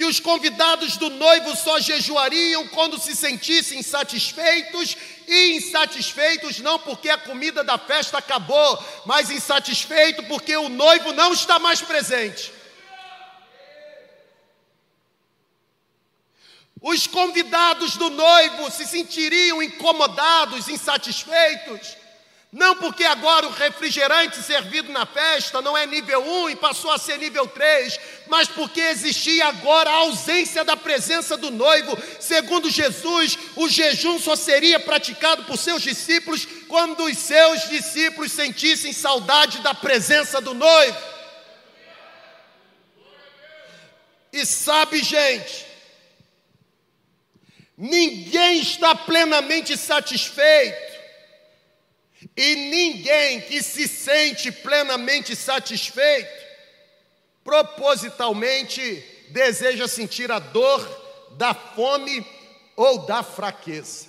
que 0.00 0.04
os 0.06 0.18
convidados 0.18 0.96
do 0.96 1.10
noivo 1.10 1.54
só 1.54 1.78
jejuariam 1.78 2.66
quando 2.68 2.98
se 2.98 3.14
sentissem 3.14 3.80
insatisfeitos, 3.80 4.96
e 5.28 5.56
insatisfeitos 5.58 6.58
não 6.58 6.78
porque 6.78 7.10
a 7.10 7.18
comida 7.18 7.62
da 7.62 7.76
festa 7.76 8.16
acabou, 8.16 8.82
mas 9.04 9.30
insatisfeito 9.30 10.22
porque 10.22 10.56
o 10.56 10.70
noivo 10.70 11.12
não 11.12 11.34
está 11.34 11.58
mais 11.58 11.82
presente. 11.82 12.50
Os 16.80 17.06
convidados 17.06 17.98
do 17.98 18.08
noivo 18.08 18.70
se 18.70 18.86
sentiriam 18.86 19.62
incomodados, 19.62 20.66
insatisfeitos, 20.66 21.94
não 22.52 22.74
porque 22.74 23.04
agora 23.04 23.46
o 23.46 23.52
refrigerante 23.52 24.42
servido 24.42 24.90
na 24.90 25.06
festa 25.06 25.62
não 25.62 25.78
é 25.78 25.86
nível 25.86 26.20
1 26.20 26.50
e 26.50 26.56
passou 26.56 26.90
a 26.90 26.98
ser 26.98 27.16
nível 27.16 27.46
3, 27.46 28.00
mas 28.26 28.48
porque 28.48 28.80
existia 28.80 29.46
agora 29.46 29.88
a 29.88 29.94
ausência 29.94 30.64
da 30.64 30.76
presença 30.76 31.36
do 31.36 31.48
noivo. 31.52 31.96
Segundo 32.18 32.68
Jesus, 32.68 33.38
o 33.54 33.68
jejum 33.68 34.18
só 34.18 34.34
seria 34.34 34.80
praticado 34.80 35.44
por 35.44 35.56
seus 35.56 35.80
discípulos 35.80 36.44
quando 36.66 37.04
os 37.04 37.16
seus 37.18 37.68
discípulos 37.68 38.32
sentissem 38.32 38.92
saudade 38.92 39.58
da 39.58 39.72
presença 39.72 40.40
do 40.40 40.52
noivo. 40.52 40.98
E 44.32 44.44
sabe, 44.44 45.04
gente, 45.04 45.66
ninguém 47.78 48.60
está 48.60 48.92
plenamente 48.92 49.76
satisfeito 49.76 50.89
e 52.36 52.54
ninguém 52.54 53.40
que 53.40 53.62
se 53.62 53.88
sente 53.88 54.50
plenamente 54.52 55.34
satisfeito, 55.34 56.46
propositalmente 57.42 59.04
deseja 59.30 59.88
sentir 59.88 60.30
a 60.30 60.38
dor 60.38 60.80
da 61.32 61.54
fome 61.54 62.26
ou 62.76 62.98
da 63.06 63.22
fraqueza. 63.22 64.08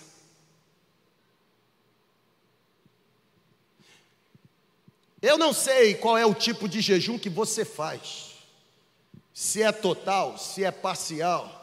Eu 5.22 5.38
não 5.38 5.54
sei 5.54 5.94
qual 5.94 6.18
é 6.18 6.26
o 6.26 6.34
tipo 6.34 6.68
de 6.68 6.82
jejum 6.82 7.18
que 7.18 7.30
você 7.30 7.64
faz, 7.64 8.32
se 9.34 9.62
é 9.62 9.72
total, 9.72 10.38
se 10.38 10.64
é 10.64 10.72
parcial, 10.72 11.60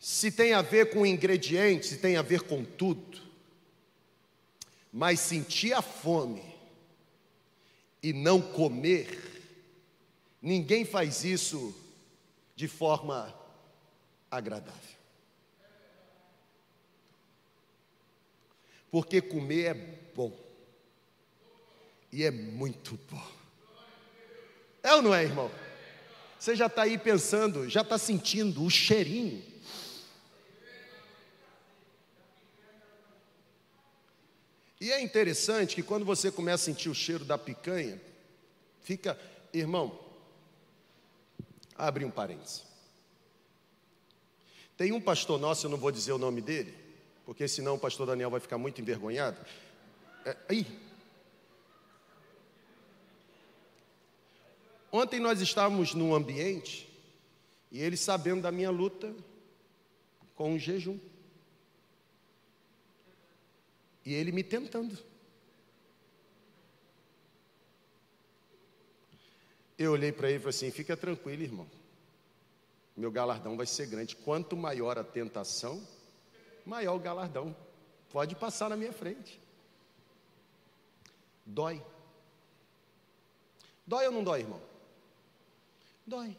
se 0.00 0.30
tem 0.30 0.54
a 0.54 0.62
ver 0.62 0.90
com 0.90 1.04
ingredientes, 1.04 1.90
se 1.90 1.98
tem 1.98 2.16
a 2.16 2.22
ver 2.22 2.42
com 2.42 2.64
tudo 2.64 3.23
mas 4.96 5.18
sentir 5.18 5.72
a 5.72 5.82
fome 5.82 6.54
e 8.00 8.12
não 8.12 8.40
comer, 8.40 9.42
ninguém 10.40 10.84
faz 10.84 11.24
isso 11.24 11.74
de 12.54 12.68
forma 12.68 13.34
agradável. 14.30 14.96
Porque 18.88 19.20
comer 19.20 19.64
é 19.64 19.74
bom, 20.14 20.32
e 22.12 22.22
é 22.22 22.30
muito 22.30 22.96
bom. 23.10 23.32
É 24.80 24.94
ou 24.94 25.02
não 25.02 25.12
é, 25.12 25.24
irmão? 25.24 25.50
Você 26.38 26.54
já 26.54 26.66
está 26.66 26.82
aí 26.82 26.96
pensando, 26.96 27.68
já 27.68 27.80
está 27.80 27.98
sentindo 27.98 28.62
o 28.62 28.70
cheirinho 28.70 29.53
E 34.84 34.92
é 34.92 35.00
interessante 35.00 35.74
que 35.74 35.82
quando 35.82 36.04
você 36.04 36.30
começa 36.30 36.64
a 36.64 36.66
sentir 36.66 36.90
o 36.90 36.94
cheiro 36.94 37.24
da 37.24 37.38
picanha, 37.38 37.98
fica, 38.82 39.18
irmão, 39.50 39.98
abre 41.74 42.04
um 42.04 42.10
parênteses. 42.10 42.66
Tem 44.76 44.92
um 44.92 45.00
pastor 45.00 45.40
nosso, 45.40 45.64
eu 45.64 45.70
não 45.70 45.78
vou 45.78 45.90
dizer 45.90 46.12
o 46.12 46.18
nome 46.18 46.42
dele, 46.42 46.74
porque 47.24 47.48
senão 47.48 47.76
o 47.76 47.78
pastor 47.78 48.06
Daniel 48.06 48.28
vai 48.28 48.40
ficar 48.40 48.58
muito 48.58 48.78
envergonhado. 48.78 49.38
É, 50.22 50.36
aí. 50.50 50.66
Ontem 54.92 55.18
nós 55.18 55.40
estávamos 55.40 55.94
num 55.94 56.14
ambiente 56.14 56.86
e 57.72 57.80
ele 57.80 57.96
sabendo 57.96 58.42
da 58.42 58.52
minha 58.52 58.70
luta 58.70 59.14
com 60.34 60.54
o 60.54 60.58
jejum. 60.58 60.98
E 64.04 64.12
ele 64.12 64.32
me 64.32 64.42
tentando. 64.42 64.98
Eu 69.78 69.92
olhei 69.92 70.12
para 70.12 70.28
ele 70.28 70.36
e 70.36 70.40
falei 70.40 70.50
assim: 70.50 70.70
fica 70.70 70.96
tranquilo, 70.96 71.42
irmão. 71.42 71.68
Meu 72.96 73.10
galardão 73.10 73.56
vai 73.56 73.66
ser 73.66 73.86
grande. 73.86 74.14
Quanto 74.14 74.56
maior 74.56 74.98
a 74.98 75.04
tentação, 75.04 75.86
maior 76.64 76.94
o 76.94 77.00
galardão. 77.00 77.56
Pode 78.10 78.36
passar 78.36 78.70
na 78.70 78.76
minha 78.76 78.92
frente. 78.92 79.40
Dói. 81.44 81.82
Dói 83.86 84.06
ou 84.06 84.12
não 84.12 84.22
dói, 84.22 84.40
irmão? 84.40 84.62
Dói. 86.06 86.36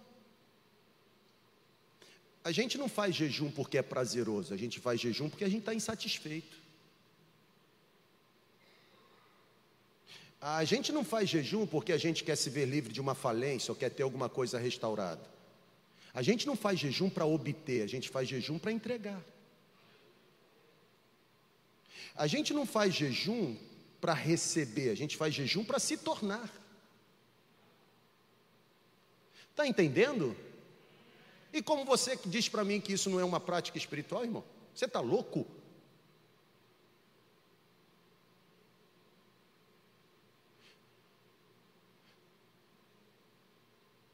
A 2.44 2.52
gente 2.52 2.78
não 2.78 2.88
faz 2.88 3.16
jejum 3.16 3.52
porque 3.52 3.78
é 3.78 3.82
prazeroso, 3.82 4.54
a 4.54 4.58
gente 4.58 4.80
faz 4.80 5.02
jejum 5.02 5.30
porque 5.30 5.44
a 5.44 5.50
gente 5.50 5.62
está 5.62 5.74
insatisfeito. 5.74 6.65
A 10.48 10.64
gente 10.64 10.92
não 10.92 11.04
faz 11.04 11.28
jejum 11.28 11.66
porque 11.66 11.92
a 11.92 11.98
gente 11.98 12.24
quer 12.24 12.36
se 12.36 12.52
ver 12.52 12.66
livre 12.66 12.94
de 12.94 13.02
uma 13.02 13.16
falência 13.16 13.72
ou 13.72 13.76
quer 13.76 13.90
ter 13.90 14.04
alguma 14.04 14.30
coisa 14.30 14.60
restaurada. 14.60 15.28
A 16.14 16.22
gente 16.22 16.46
não 16.46 16.56
faz 16.56 16.80
jejum 16.80 17.10
para 17.10 17.26
obter, 17.26 17.82
a 17.82 17.88
gente 17.88 18.10
faz 18.10 18.30
jejum 18.30 18.60
para 18.60 18.72
entregar. 18.72 19.20
A 22.16 22.28
gente 22.28 22.54
não 22.54 22.64
faz 22.64 22.94
jejum 22.94 23.58
para 24.00 24.14
receber, 24.14 24.92
a 24.92 24.96
gente 24.96 25.18
faz 25.18 25.34
jejum 25.34 25.66
para 25.66 25.80
se 25.80 25.98
tornar. 25.98 26.48
Está 29.50 29.66
entendendo? 29.66 30.38
E 31.52 31.60
como 31.60 31.84
você 31.86 32.20
diz 32.24 32.48
para 32.48 32.64
mim 32.64 32.80
que 32.80 32.94
isso 32.94 33.10
não 33.10 33.20
é 33.20 33.26
uma 33.26 33.40
prática 33.40 33.80
espiritual, 33.80 34.24
irmão? 34.24 34.44
Você 34.76 34.86
está 34.86 35.00
louco? 35.00 35.48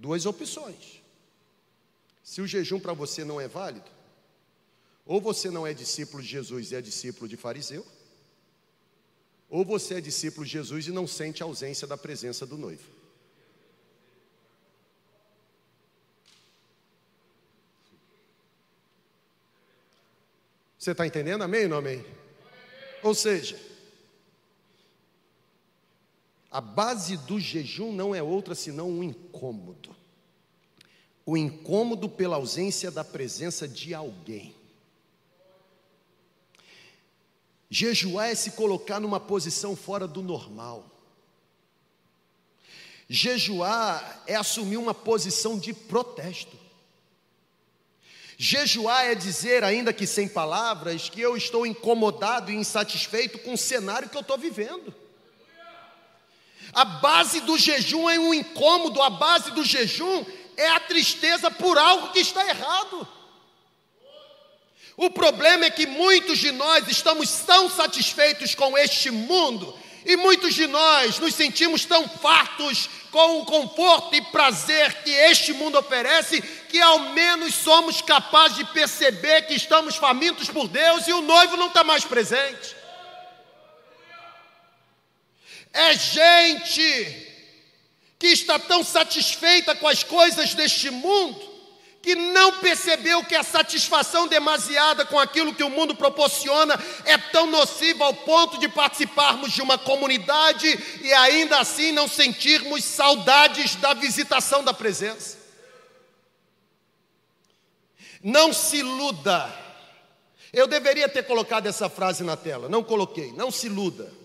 Duas 0.01 0.25
opções. 0.25 0.99
Se 2.23 2.41
o 2.41 2.47
jejum 2.47 2.79
para 2.79 2.91
você 2.91 3.23
não 3.23 3.39
é 3.39 3.47
válido, 3.47 3.85
ou 5.05 5.21
você 5.21 5.51
não 5.51 5.65
é 5.65 5.75
discípulo 5.75 6.23
de 6.23 6.29
Jesus 6.29 6.71
e 6.71 6.75
é 6.75 6.81
discípulo 6.81 7.27
de 7.27 7.37
fariseu, 7.37 7.85
ou 9.47 9.63
você 9.63 9.95
é 9.95 10.01
discípulo 10.01 10.43
de 10.43 10.53
Jesus 10.53 10.87
e 10.87 10.91
não 10.91 11.05
sente 11.05 11.43
a 11.43 11.45
ausência 11.45 11.85
da 11.85 11.95
presença 11.95 12.47
do 12.47 12.57
noivo. 12.57 12.89
Você 20.79 20.93
está 20.93 21.05
entendendo? 21.05 21.43
Amém 21.43 21.65
ou 21.65 21.69
não 21.69 21.77
amém? 21.77 22.03
Ou 23.03 23.13
seja, 23.13 23.55
a 26.51 26.59
base 26.59 27.15
do 27.15 27.39
jejum 27.39 27.93
não 27.93 28.13
é 28.13 28.21
outra 28.21 28.53
senão 28.53 28.89
um 28.89 29.01
incômodo. 29.01 29.95
O 31.25 31.37
incômodo 31.37 32.09
pela 32.09 32.35
ausência 32.35 32.91
da 32.91 33.05
presença 33.05 33.65
de 33.65 33.93
alguém. 33.93 34.53
Jejuar 37.69 38.27
é 38.29 38.35
se 38.35 38.51
colocar 38.51 38.99
numa 38.99 39.17
posição 39.17 39.77
fora 39.77 40.05
do 40.05 40.21
normal. 40.21 40.85
Jejuar 43.07 44.23
é 44.27 44.35
assumir 44.35 44.75
uma 44.75 44.93
posição 44.93 45.57
de 45.57 45.73
protesto. 45.73 46.59
Jejuar 48.37 49.05
é 49.05 49.15
dizer, 49.15 49.63
ainda 49.63 49.93
que 49.93 50.05
sem 50.05 50.27
palavras, 50.27 51.07
que 51.07 51.21
eu 51.21 51.37
estou 51.37 51.65
incomodado 51.65 52.51
e 52.51 52.55
insatisfeito 52.55 53.39
com 53.39 53.53
o 53.53 53.57
cenário 53.57 54.09
que 54.09 54.17
eu 54.17 54.21
estou 54.21 54.37
vivendo. 54.37 54.93
A 56.73 56.85
base 56.85 57.41
do 57.41 57.57
jejum 57.57 58.09
é 58.09 58.17
um 58.17 58.33
incômodo, 58.33 59.01
a 59.01 59.09
base 59.09 59.51
do 59.51 59.63
jejum 59.63 60.25
é 60.55 60.69
a 60.69 60.79
tristeza 60.79 61.51
por 61.51 61.77
algo 61.77 62.11
que 62.11 62.19
está 62.19 62.47
errado. 62.47 63.07
O 64.95 65.09
problema 65.09 65.65
é 65.65 65.69
que 65.69 65.87
muitos 65.87 66.37
de 66.37 66.51
nós 66.51 66.87
estamos 66.87 67.31
tão 67.39 67.69
satisfeitos 67.69 68.53
com 68.53 68.77
este 68.77 69.09
mundo 69.09 69.77
e 70.05 70.15
muitos 70.15 70.53
de 70.53 70.67
nós 70.67 71.19
nos 71.19 71.35
sentimos 71.35 71.85
tão 71.85 72.07
fartos 72.07 72.89
com 73.11 73.39
o 73.39 73.45
conforto 73.45 74.15
e 74.15 74.21
prazer 74.21 75.03
que 75.03 75.11
este 75.11 75.53
mundo 75.53 75.77
oferece, 75.77 76.41
que 76.41 76.79
ao 76.79 76.99
menos 76.99 77.53
somos 77.53 78.01
capazes 78.01 78.57
de 78.57 78.65
perceber 78.65 79.43
que 79.43 79.53
estamos 79.53 79.95
famintos 79.95 80.49
por 80.49 80.67
Deus 80.67 81.07
e 81.07 81.13
o 81.13 81.21
noivo 81.21 81.57
não 81.57 81.67
está 81.67 81.83
mais 81.83 82.05
presente. 82.05 82.80
É 85.73 85.93
gente 85.93 87.27
que 88.19 88.27
está 88.27 88.59
tão 88.59 88.83
satisfeita 88.83 89.75
com 89.75 89.87
as 89.87 90.03
coisas 90.03 90.53
deste 90.53 90.89
mundo 90.89 91.51
que 92.01 92.15
não 92.15 92.59
percebeu 92.59 93.23
que 93.23 93.35
a 93.35 93.43
satisfação 93.43 94.27
demasiada 94.27 95.05
com 95.05 95.19
aquilo 95.19 95.53
que 95.53 95.63
o 95.63 95.69
mundo 95.69 95.95
proporciona 95.95 96.79
é 97.05 97.17
tão 97.17 97.45
nociva 97.45 98.05
ao 98.05 98.13
ponto 98.13 98.57
de 98.57 98.67
participarmos 98.67 99.51
de 99.51 99.61
uma 99.61 99.77
comunidade 99.77 100.67
e 101.01 101.13
ainda 101.13 101.59
assim 101.59 101.91
não 101.91 102.07
sentirmos 102.07 102.83
saudades 102.83 103.75
da 103.75 103.93
visitação 103.93 104.63
da 104.63 104.73
presença. 104.73 105.37
Não 108.23 108.51
se 108.51 108.77
iluda. 108.77 109.53
Eu 110.51 110.67
deveria 110.67 111.07
ter 111.07 111.23
colocado 111.23 111.67
essa 111.67 111.89
frase 111.89 112.23
na 112.23 112.35
tela, 112.35 112.67
não 112.67 112.83
coloquei. 112.83 113.31
Não 113.33 113.51
se 113.51 113.67
iluda. 113.67 114.20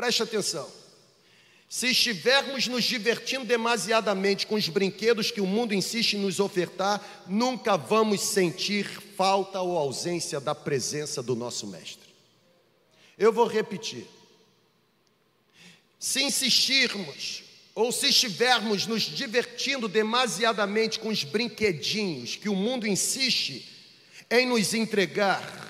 Preste 0.00 0.22
atenção. 0.22 0.66
Se 1.68 1.88
estivermos 1.88 2.66
nos 2.66 2.84
divertindo 2.84 3.44
demasiadamente 3.44 4.46
com 4.46 4.54
os 4.54 4.66
brinquedos 4.66 5.30
que 5.30 5.42
o 5.42 5.46
mundo 5.46 5.74
insiste 5.74 6.14
em 6.14 6.20
nos 6.20 6.40
ofertar, 6.40 7.04
nunca 7.26 7.76
vamos 7.76 8.22
sentir 8.22 8.86
falta 9.14 9.60
ou 9.60 9.76
ausência 9.76 10.40
da 10.40 10.54
presença 10.54 11.22
do 11.22 11.36
nosso 11.36 11.66
Mestre. 11.66 12.08
Eu 13.18 13.30
vou 13.30 13.46
repetir. 13.46 14.06
Se 15.98 16.22
insistirmos 16.22 17.42
ou 17.74 17.92
se 17.92 18.06
estivermos 18.06 18.86
nos 18.86 19.02
divertindo 19.02 19.86
demasiadamente 19.86 20.98
com 20.98 21.10
os 21.10 21.24
brinquedinhos 21.24 22.36
que 22.36 22.48
o 22.48 22.56
mundo 22.56 22.86
insiste 22.86 23.68
em 24.30 24.46
nos 24.46 24.72
entregar, 24.72 25.68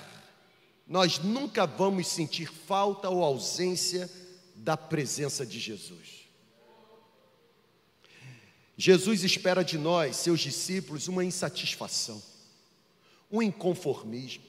nós 0.87 1.19
nunca 1.19 1.65
vamos 1.65 2.07
sentir 2.07 2.47
falta 2.47 3.09
ou 3.09 3.21
ausência 3.21 4.09
da 4.61 4.77
presença 4.77 5.43
de 5.43 5.59
Jesus. 5.59 6.21
Jesus 8.77 9.23
espera 9.23 9.63
de 9.63 9.77
nós, 9.77 10.17
seus 10.17 10.39
discípulos, 10.39 11.07
uma 11.07 11.25
insatisfação, 11.25 12.21
um 13.31 13.41
inconformismo, 13.41 14.43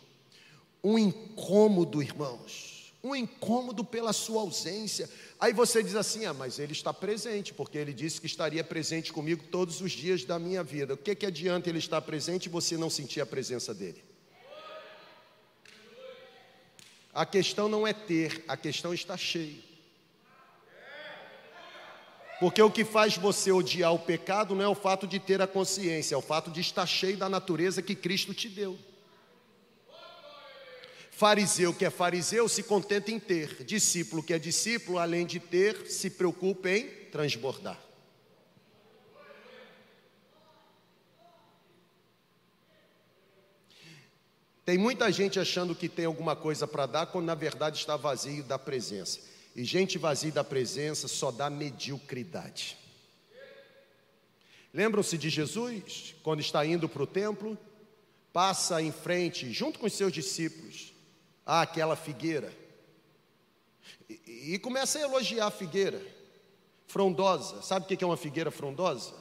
um 0.84 0.98
incômodo, 0.98 2.02
irmãos, 2.02 2.92
um 3.02 3.16
incômodo 3.16 3.84
pela 3.84 4.12
sua 4.12 4.42
ausência. 4.42 5.08
Aí 5.40 5.52
você 5.52 5.82
diz 5.82 5.94
assim: 5.94 6.26
ah, 6.26 6.34
mas 6.34 6.58
ele 6.58 6.72
está 6.72 6.92
presente, 6.92 7.54
porque 7.54 7.78
ele 7.78 7.92
disse 7.92 8.20
que 8.20 8.26
estaria 8.26 8.62
presente 8.62 9.12
comigo 9.12 9.44
todos 9.50 9.80
os 9.80 9.92
dias 9.92 10.24
da 10.24 10.38
minha 10.38 10.62
vida. 10.62 10.94
O 10.94 10.98
que, 10.98 11.14
que 11.14 11.26
adianta 11.26 11.68
ele 11.68 11.78
estar 11.78 12.00
presente 12.02 12.46
e 12.46 12.50
você 12.50 12.76
não 12.76 12.90
sentir 12.90 13.20
a 13.20 13.26
presença 13.26 13.74
dele? 13.74 14.02
A 17.14 17.26
questão 17.26 17.68
não 17.68 17.86
é 17.86 17.92
ter, 17.92 18.44
a 18.46 18.56
questão 18.56 18.92
está 18.92 19.16
cheio. 19.16 19.71
Porque 22.42 22.60
o 22.60 22.72
que 22.72 22.84
faz 22.84 23.16
você 23.16 23.52
odiar 23.52 23.94
o 23.94 24.00
pecado 24.00 24.52
não 24.56 24.64
é 24.64 24.68
o 24.68 24.74
fato 24.74 25.06
de 25.06 25.20
ter 25.20 25.40
a 25.40 25.46
consciência, 25.46 26.16
é 26.16 26.18
o 26.18 26.20
fato 26.20 26.50
de 26.50 26.60
estar 26.60 26.84
cheio 26.86 27.16
da 27.16 27.28
natureza 27.28 27.80
que 27.80 27.94
Cristo 27.94 28.34
te 28.34 28.48
deu. 28.48 28.76
Fariseu 31.12 31.72
que 31.72 31.84
é 31.84 31.90
fariseu 31.90 32.48
se 32.48 32.64
contenta 32.64 33.12
em 33.12 33.20
ter, 33.20 33.62
discípulo 33.62 34.24
que 34.24 34.34
é 34.34 34.40
discípulo, 34.40 34.98
além 34.98 35.24
de 35.24 35.38
ter, 35.38 35.86
se 35.86 36.10
preocupa 36.10 36.68
em 36.68 36.88
transbordar. 37.12 37.80
Tem 44.64 44.76
muita 44.76 45.12
gente 45.12 45.38
achando 45.38 45.76
que 45.76 45.88
tem 45.88 46.06
alguma 46.06 46.34
coisa 46.34 46.66
para 46.66 46.86
dar, 46.86 47.06
quando 47.06 47.26
na 47.26 47.36
verdade 47.36 47.78
está 47.78 47.96
vazio 47.96 48.42
da 48.42 48.58
presença. 48.58 49.31
E 49.54 49.64
gente 49.64 49.98
vazia 49.98 50.32
da 50.32 50.42
presença 50.42 51.06
só 51.08 51.30
dá 51.30 51.50
mediocridade. 51.50 52.76
Lembram-se 54.72 55.18
de 55.18 55.28
Jesus, 55.28 56.14
quando 56.22 56.40
está 56.40 56.64
indo 56.64 56.88
para 56.88 57.02
o 57.02 57.06
templo, 57.06 57.58
passa 58.32 58.80
em 58.80 58.90
frente, 58.90 59.52
junto 59.52 59.78
com 59.78 59.86
os 59.86 59.92
seus 59.92 60.12
discípulos, 60.12 60.94
àquela 61.44 61.94
figueira, 61.94 62.50
e, 64.08 64.54
e 64.54 64.58
começa 64.58 64.98
a 64.98 65.02
elogiar 65.02 65.46
a 65.46 65.50
figueira, 65.50 66.00
frondosa. 66.86 67.60
Sabe 67.62 67.84
o 67.84 67.96
que 67.96 68.02
é 68.02 68.06
uma 68.06 68.16
figueira 68.16 68.50
frondosa? 68.50 69.14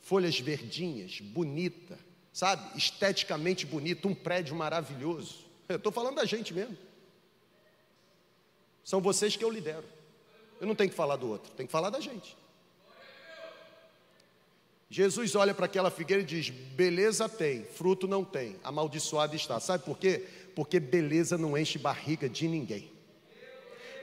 Folhas 0.00 0.38
verdinhas, 0.38 1.20
bonita, 1.20 1.98
sabe? 2.32 2.76
Esteticamente 2.76 3.64
bonita, 3.64 4.06
um 4.06 4.14
prédio 4.14 4.54
maravilhoso. 4.54 5.44
Eu 5.66 5.76
estou 5.76 5.90
falando 5.90 6.16
da 6.16 6.26
gente 6.26 6.52
mesmo. 6.52 6.76
São 8.84 9.00
vocês 9.00 9.34
que 9.34 9.42
eu 9.42 9.50
lidero. 9.50 9.84
Eu 10.60 10.66
não 10.66 10.74
tenho 10.74 10.90
que 10.90 10.96
falar 10.96 11.16
do 11.16 11.28
outro, 11.28 11.50
tenho 11.52 11.66
que 11.66 11.72
falar 11.72 11.90
da 11.90 12.00
gente. 12.00 12.36
Jesus 14.88 15.34
olha 15.34 15.52
para 15.52 15.66
aquela 15.66 15.90
figueira 15.90 16.22
e 16.22 16.26
diz: 16.26 16.50
beleza 16.50 17.28
tem, 17.28 17.64
fruto 17.64 18.06
não 18.06 18.24
tem, 18.24 18.56
amaldiçoado 18.62 19.34
está. 19.34 19.58
Sabe 19.58 19.84
por 19.84 19.98
quê? 19.98 20.24
Porque 20.54 20.78
beleza 20.78 21.36
não 21.36 21.58
enche 21.58 21.78
barriga 21.78 22.28
de 22.28 22.46
ninguém. 22.46 22.92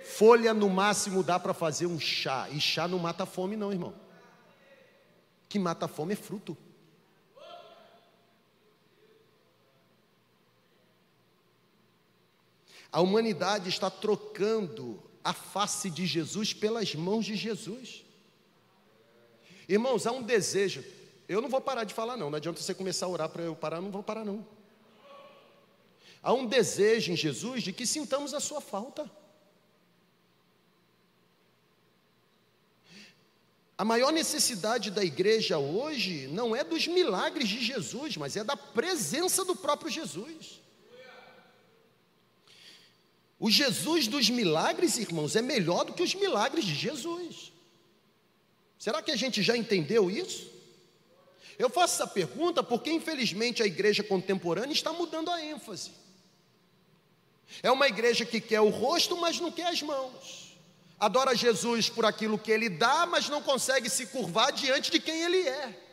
folha 0.04 0.54
no 0.54 0.70
máximo 0.70 1.24
dá 1.24 1.40
para 1.40 1.54
fazer 1.54 1.86
um 1.86 2.00
chá. 2.00 2.50
E 2.50 2.60
chá 2.60 2.88
não 2.88 3.00
mata 3.00 3.26
fome, 3.26 3.56
não, 3.56 3.72
irmão. 3.72 3.94
que 5.48 5.58
mata 5.58 5.88
fome 5.88 6.14
é 6.14 6.18
fruto. 6.18 6.58
A 12.92 13.00
humanidade 13.00 13.70
está 13.70 13.90
trocando 13.90 15.02
a 15.24 15.34
face 15.34 15.90
de 15.90 16.06
Jesus 16.06 16.54
pelas 16.54 16.94
mãos 16.94 17.26
de 17.26 17.36
Jesus. 17.36 18.04
Irmãos, 19.68 20.06
há 20.06 20.12
um 20.12 20.22
desejo. 20.22 20.84
Eu 21.30 21.42
não 21.42 21.48
vou 21.48 21.62
parar 21.62 21.86
de 21.86 21.94
falar, 21.94 22.18
não. 22.18 22.30
Não 22.30 22.38
adianta 22.38 22.62
você 22.62 22.74
começar 22.74 23.06
a 23.06 23.10
orar 23.10 23.30
para 23.30 23.44
eu 23.44 23.56
parar, 23.56 23.80
não 23.80 23.92
vou 23.92 24.04
parar, 24.04 24.26
não. 24.26 24.46
Há 26.22 26.34
um 26.34 26.46
desejo 26.46 27.14
em 27.14 27.16
Jesus 27.16 27.64
de 27.64 27.72
que 27.72 27.86
sintamos 27.88 28.34
a 28.34 28.40
sua 28.40 28.60
falta. 28.60 29.10
A 33.78 33.86
maior 33.86 34.12
necessidade 34.12 34.92
da 34.92 35.04
igreja 35.04 35.58
hoje 35.58 36.28
não 36.28 36.56
é 36.56 36.64
dos 36.64 36.88
milagres 36.88 37.50
de 37.50 37.64
Jesus, 37.64 38.18
mas 38.18 38.36
é 38.36 38.44
da 38.44 38.56
presença 38.56 39.44
do 39.44 39.56
próprio 39.56 39.90
Jesus. 39.90 40.62
O 43.42 43.50
Jesus 43.50 44.06
dos 44.06 44.30
milagres, 44.30 45.00
irmãos, 45.00 45.36
é 45.36 45.42
melhor 45.42 45.84
do 45.84 45.94
que 45.94 46.04
os 46.04 46.14
milagres 46.14 46.64
de 46.64 46.76
Jesus. 46.76 47.52
Será 48.78 49.02
que 49.02 49.12
a 49.12 49.16
gente 49.16 49.42
já 49.42 49.58
entendeu 49.58 50.12
isso? 50.12 50.48
Eu 51.58 51.68
faço 51.68 51.96
essa 51.96 52.06
pergunta 52.06 52.62
porque, 52.62 52.92
infelizmente, 52.92 53.64
a 53.64 53.66
igreja 53.66 54.04
contemporânea 54.04 54.72
está 54.72 54.94
mudando 54.94 55.32
a 55.32 55.44
ênfase. 55.44 55.90
É 57.64 57.72
uma 57.72 57.88
igreja 57.88 58.28
que 58.28 58.40
quer 58.40 58.62
o 58.62 58.70
rosto, 58.70 59.18
mas 59.18 59.40
não 59.40 59.52
quer 59.52 59.70
as 59.70 59.82
mãos. 59.82 60.56
Adora 61.00 61.36
Jesus 61.36 61.90
por 61.90 62.06
aquilo 62.06 62.38
que 62.38 62.52
ele 62.52 62.70
dá, 62.70 63.08
mas 63.08 63.28
não 63.28 63.42
consegue 63.42 63.90
se 63.90 64.06
curvar 64.06 64.52
diante 64.52 64.92
de 64.92 65.00
quem 65.00 65.20
ele 65.20 65.48
é. 65.48 65.91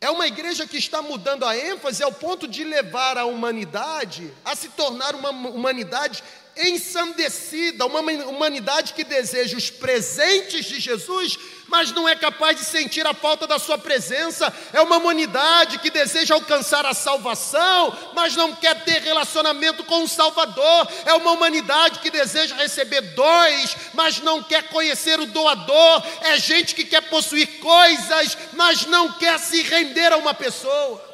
É 0.00 0.10
uma 0.10 0.26
igreja 0.26 0.66
que 0.66 0.76
está 0.76 1.00
mudando 1.00 1.44
a 1.44 1.56
ênfase 1.56 2.02
ao 2.02 2.12
ponto 2.12 2.46
de 2.46 2.62
levar 2.64 3.16
a 3.16 3.24
humanidade 3.24 4.30
a 4.44 4.54
se 4.54 4.68
tornar 4.68 5.14
uma 5.14 5.30
humanidade 5.30 6.22
ensandecida, 6.56 7.84
uma 7.86 8.00
humanidade 8.00 8.94
que 8.94 9.04
deseja 9.04 9.56
os 9.56 9.70
presentes 9.70 10.66
de 10.66 10.80
Jesus, 10.80 11.38
mas 11.68 11.92
não 11.92 12.08
é 12.08 12.14
capaz 12.14 12.56
de 12.56 12.64
sentir 12.64 13.06
a 13.06 13.14
falta 13.14 13.46
da 13.46 13.58
sua 13.58 13.78
presença. 13.78 14.52
É 14.72 14.80
uma 14.80 14.96
humanidade 14.96 15.78
que 15.78 15.90
deseja 15.90 16.34
alcançar 16.34 16.84
a 16.86 16.94
salvação, 16.94 17.96
mas 18.14 18.36
não 18.36 18.54
quer 18.54 18.84
ter 18.84 19.02
relacionamento 19.02 19.84
com 19.84 20.02
o 20.02 20.08
Salvador. 20.08 20.88
É 21.04 21.14
uma 21.14 21.32
humanidade 21.32 22.00
que 22.00 22.10
deseja 22.10 22.54
receber 22.56 23.00
dons, 23.00 23.76
mas 23.94 24.20
não 24.20 24.42
quer 24.42 24.68
conhecer 24.68 25.18
o 25.20 25.26
doador. 25.26 26.02
É 26.22 26.38
gente 26.38 26.74
que 26.74 26.84
quer 26.84 27.02
possuir 27.02 27.58
coisas, 27.60 28.36
mas 28.52 28.86
não 28.86 29.12
quer 29.12 29.38
se 29.38 29.62
render 29.62 30.12
a 30.12 30.16
uma 30.16 30.34
pessoa. 30.34 31.05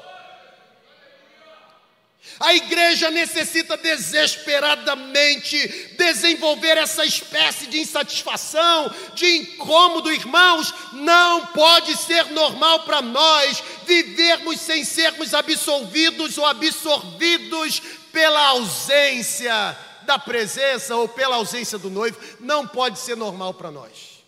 A 2.43 2.55
igreja 2.55 3.09
necessita 3.09 3.77
desesperadamente 3.77 5.95
desenvolver 5.97 6.77
essa 6.77 7.07
espécie 7.07 7.69
de 7.69 7.79
insatisfação, 7.79 8.93
de 9.15 9.37
incômodo, 9.37 10.13
irmãos. 10.13 10.75
Não 10.93 11.47
pode 11.47 11.97
ser 11.97 12.33
normal 12.33 12.81
para 12.81 13.01
nós 13.01 13.63
vivermos 13.87 14.61
sem 14.61 14.83
sermos 14.83 15.35
absolvidos 15.35 16.37
ou 16.37 16.45
absorvidos 16.45 17.81
pela 18.13 18.49
ausência 18.49 19.79
da 20.03 20.19
presença 20.19 20.97
ou 20.97 21.07
pela 21.07 21.37
ausência 21.37 21.79
do 21.79 21.91
noivo. 21.91 22.19
Não 22.41 22.67
pode 22.67 22.99
ser 22.99 23.17
normal 23.17 23.55
para 23.55 23.71
nós. 23.71 24.25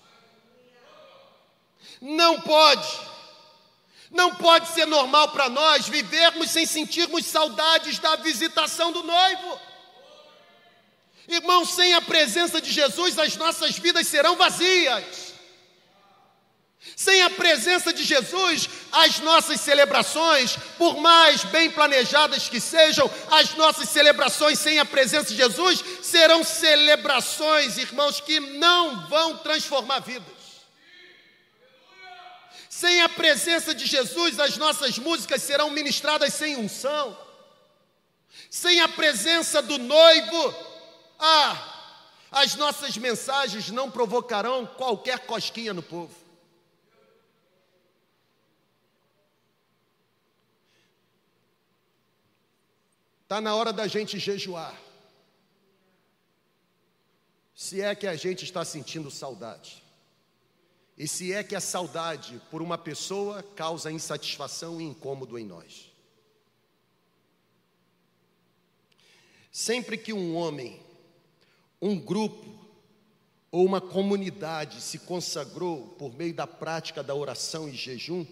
Não 2.00 2.40
pode. 2.40 3.13
Não 4.14 4.32
pode 4.36 4.68
ser 4.68 4.86
normal 4.86 5.30
para 5.30 5.48
nós 5.48 5.88
vivermos 5.88 6.48
sem 6.48 6.64
sentirmos 6.64 7.26
saudades 7.26 7.98
da 7.98 8.14
visitação 8.14 8.92
do 8.92 9.02
noivo. 9.02 9.60
Irmãos, 11.26 11.70
sem 11.70 11.94
a 11.94 12.00
presença 12.00 12.60
de 12.60 12.70
Jesus, 12.70 13.18
as 13.18 13.36
nossas 13.36 13.76
vidas 13.76 14.06
serão 14.06 14.36
vazias. 14.36 15.34
Sem 16.94 17.22
a 17.22 17.30
presença 17.30 17.92
de 17.92 18.04
Jesus, 18.04 18.68
as 18.92 19.18
nossas 19.18 19.60
celebrações, 19.60 20.56
por 20.78 21.00
mais 21.00 21.42
bem 21.44 21.68
planejadas 21.68 22.48
que 22.48 22.60
sejam, 22.60 23.10
as 23.32 23.54
nossas 23.56 23.88
celebrações 23.88 24.60
sem 24.60 24.78
a 24.78 24.84
presença 24.84 25.30
de 25.30 25.36
Jesus 25.36 25.82
serão 26.02 26.44
celebrações, 26.44 27.78
irmãos, 27.78 28.20
que 28.20 28.38
não 28.38 29.08
vão 29.08 29.38
transformar 29.38 29.98
vidas. 30.00 30.43
Sem 32.74 33.02
a 33.02 33.08
presença 33.08 33.72
de 33.72 33.86
Jesus, 33.86 34.40
as 34.40 34.56
nossas 34.56 34.98
músicas 34.98 35.40
serão 35.40 35.70
ministradas 35.70 36.34
sem 36.34 36.56
unção. 36.56 37.16
Sem 38.50 38.80
a 38.80 38.88
presença 38.88 39.62
do 39.62 39.78
noivo, 39.78 40.54
ah, 41.16 42.00
as 42.32 42.56
nossas 42.56 42.96
mensagens 42.96 43.70
não 43.70 43.88
provocarão 43.88 44.66
qualquer 44.66 45.20
cosquinha 45.20 45.72
no 45.72 45.84
povo. 45.84 46.12
Está 53.22 53.40
na 53.40 53.54
hora 53.54 53.72
da 53.72 53.86
gente 53.86 54.18
jejuar. 54.18 54.76
Se 57.54 57.80
é 57.80 57.94
que 57.94 58.08
a 58.08 58.16
gente 58.16 58.44
está 58.44 58.64
sentindo 58.64 59.12
saudade. 59.12 59.83
E 60.96 61.08
se 61.08 61.32
é 61.32 61.42
que 61.42 61.56
a 61.56 61.60
saudade 61.60 62.40
por 62.50 62.62
uma 62.62 62.78
pessoa 62.78 63.42
causa 63.42 63.90
insatisfação 63.90 64.80
e 64.80 64.84
incômodo 64.84 65.38
em 65.38 65.44
nós. 65.44 65.92
Sempre 69.50 69.96
que 69.98 70.12
um 70.12 70.36
homem, 70.36 70.80
um 71.80 71.98
grupo 71.98 72.64
ou 73.50 73.64
uma 73.64 73.80
comunidade 73.80 74.80
se 74.80 74.98
consagrou 74.98 75.88
por 75.98 76.12
meio 76.14 76.34
da 76.34 76.46
prática 76.46 77.02
da 77.02 77.14
oração 77.14 77.68
e 77.68 77.72
jejum, 77.72 78.26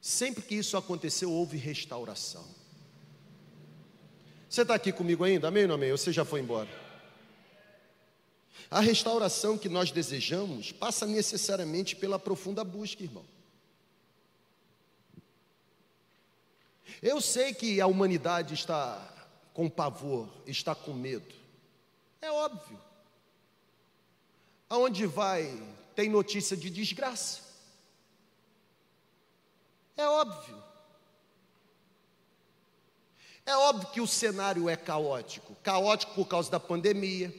sempre 0.00 0.42
que 0.42 0.54
isso 0.54 0.76
aconteceu, 0.76 1.30
houve 1.30 1.56
restauração. 1.56 2.44
Você 4.48 4.62
está 4.62 4.74
aqui 4.74 4.92
comigo 4.92 5.24
ainda? 5.24 5.48
Amém 5.48 5.62
ou 5.62 5.68
não 5.68 5.74
amém? 5.76 5.92
Ou 5.92 5.98
você 5.98 6.12
já 6.12 6.24
foi 6.24 6.40
embora? 6.40 6.68
A 8.70 8.80
restauração 8.80 9.58
que 9.58 9.68
nós 9.68 9.90
desejamos 9.90 10.72
passa 10.72 11.06
necessariamente 11.06 11.96
pela 11.96 12.18
profunda 12.18 12.62
busca, 12.62 13.02
irmão. 13.02 13.24
Eu 17.02 17.20
sei 17.20 17.54
que 17.54 17.80
a 17.80 17.86
humanidade 17.86 18.54
está 18.54 19.28
com 19.54 19.68
pavor, 19.68 20.28
está 20.46 20.74
com 20.74 20.92
medo. 20.92 21.34
É 22.20 22.30
óbvio. 22.30 22.78
Aonde 24.68 25.06
vai, 25.06 25.60
tem 25.94 26.08
notícia 26.08 26.56
de 26.56 26.70
desgraça. 26.70 27.40
É 29.96 30.06
óbvio. 30.06 30.62
É 33.44 33.56
óbvio 33.56 33.90
que 33.90 34.00
o 34.00 34.06
cenário 34.06 34.68
é 34.68 34.76
caótico 34.76 35.56
caótico 35.56 36.14
por 36.14 36.26
causa 36.28 36.50
da 36.50 36.60
pandemia 36.60 37.34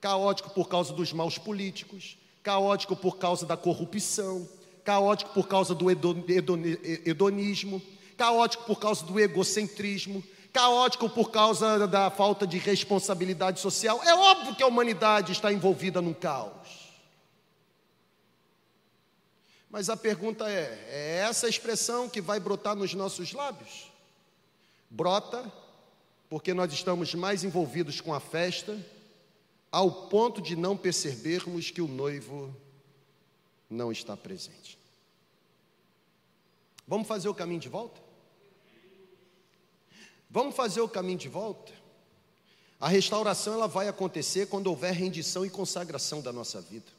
caótico 0.00 0.50
por 0.50 0.68
causa 0.68 0.92
dos 0.92 1.12
maus 1.12 1.38
políticos, 1.38 2.16
caótico 2.42 2.94
por 2.94 3.18
causa 3.18 3.44
da 3.44 3.56
corrupção, 3.56 4.48
caótico 4.84 5.32
por 5.32 5.48
causa 5.48 5.74
do 5.74 5.90
hedonismo, 5.90 7.82
caótico 8.16 8.64
por 8.64 8.78
causa 8.78 9.04
do 9.04 9.18
egocentrismo, 9.18 10.22
caótico 10.52 11.08
por 11.10 11.30
causa 11.30 11.86
da 11.86 12.10
falta 12.10 12.46
de 12.46 12.58
responsabilidade 12.58 13.60
social. 13.60 14.00
É 14.04 14.14
óbvio 14.14 14.54
que 14.54 14.62
a 14.62 14.66
humanidade 14.66 15.32
está 15.32 15.52
envolvida 15.52 16.00
num 16.00 16.14
caos. 16.14 16.86
Mas 19.68 19.90
a 19.90 19.96
pergunta 19.96 20.48
é: 20.48 20.86
é 20.88 21.26
essa 21.28 21.48
expressão 21.48 22.08
que 22.08 22.20
vai 22.20 22.40
brotar 22.40 22.76
nos 22.76 22.94
nossos 22.94 23.32
lábios? 23.32 23.90
Brota 24.88 25.52
porque 26.28 26.52
nós 26.52 26.72
estamos 26.72 27.14
mais 27.14 27.44
envolvidos 27.44 28.00
com 28.00 28.12
a 28.12 28.20
festa 28.20 28.76
ao 29.70 29.90
ponto 30.08 30.40
de 30.40 30.56
não 30.56 30.76
percebermos 30.76 31.70
que 31.70 31.82
o 31.82 31.88
noivo 31.88 32.54
não 33.68 33.90
está 33.90 34.16
presente. 34.16 34.78
Vamos 36.86 37.08
fazer 37.08 37.28
o 37.28 37.34
caminho 37.34 37.60
de 37.60 37.68
volta? 37.68 38.00
Vamos 40.30 40.54
fazer 40.54 40.80
o 40.80 40.88
caminho 40.88 41.18
de 41.18 41.28
volta? 41.28 41.72
A 42.80 42.88
restauração 42.88 43.54
ela 43.54 43.66
vai 43.66 43.88
acontecer 43.88 44.46
quando 44.46 44.68
houver 44.68 44.92
rendição 44.92 45.44
e 45.44 45.50
consagração 45.50 46.20
da 46.20 46.32
nossa 46.32 46.60
vida. 46.60 46.96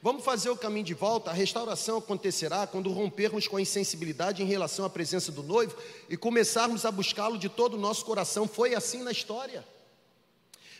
Vamos 0.00 0.24
fazer 0.24 0.48
o 0.48 0.56
caminho 0.56 0.84
de 0.84 0.94
volta. 0.94 1.30
A 1.30 1.34
restauração 1.34 1.98
acontecerá 1.98 2.66
quando 2.66 2.92
rompermos 2.92 3.48
com 3.48 3.56
a 3.56 3.60
insensibilidade 3.60 4.42
em 4.42 4.46
relação 4.46 4.84
à 4.84 4.90
presença 4.90 5.32
do 5.32 5.42
noivo 5.42 5.76
e 6.08 6.16
começarmos 6.16 6.84
a 6.84 6.92
buscá-lo 6.92 7.36
de 7.36 7.48
todo 7.48 7.74
o 7.74 7.80
nosso 7.80 8.04
coração. 8.04 8.46
Foi 8.46 8.74
assim 8.74 9.02
na 9.02 9.10
história. 9.10 9.66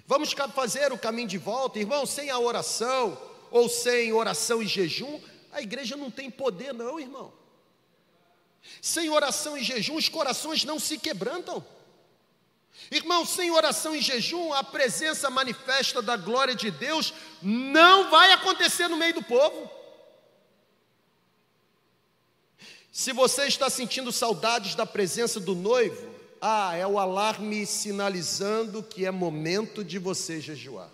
Vamos 0.08 0.32
fazer 0.54 0.90
o 0.90 0.96
caminho 0.96 1.28
de 1.28 1.36
volta, 1.36 1.78
irmão, 1.78 2.06
sem 2.06 2.30
a 2.30 2.38
oração 2.38 3.20
ou 3.50 3.68
sem 3.68 4.10
oração 4.10 4.62
e 4.62 4.66
jejum, 4.66 5.20
a 5.52 5.60
igreja 5.60 5.98
não 5.98 6.10
tem 6.10 6.30
poder, 6.30 6.72
não, 6.72 6.98
irmão. 6.98 7.30
Sem 8.80 9.10
oração 9.10 9.54
e 9.54 9.62
jejum, 9.62 9.96
os 9.96 10.08
corações 10.08 10.64
não 10.64 10.78
se 10.78 10.96
quebrantam. 10.96 11.62
Irmão, 12.90 13.26
sem 13.26 13.50
oração 13.50 13.94
e 13.94 14.00
jejum, 14.00 14.54
a 14.54 14.64
presença 14.64 15.28
manifesta 15.28 16.00
da 16.00 16.16
glória 16.16 16.54
de 16.54 16.70
Deus 16.70 17.12
não 17.42 18.10
vai 18.10 18.32
acontecer 18.32 18.88
no 18.88 18.96
meio 18.96 19.12
do 19.12 19.22
povo. 19.22 19.70
Se 22.90 23.12
você 23.12 23.44
está 23.44 23.68
sentindo 23.68 24.10
saudades 24.10 24.74
da 24.74 24.86
presença 24.86 25.38
do 25.38 25.54
noivo, 25.54 26.07
ah, 26.40 26.74
é 26.74 26.86
o 26.86 26.98
alarme 26.98 27.66
sinalizando 27.66 28.82
que 28.82 29.04
é 29.04 29.10
momento 29.10 29.84
de 29.84 29.98
você 29.98 30.40
jejuar. 30.40 30.90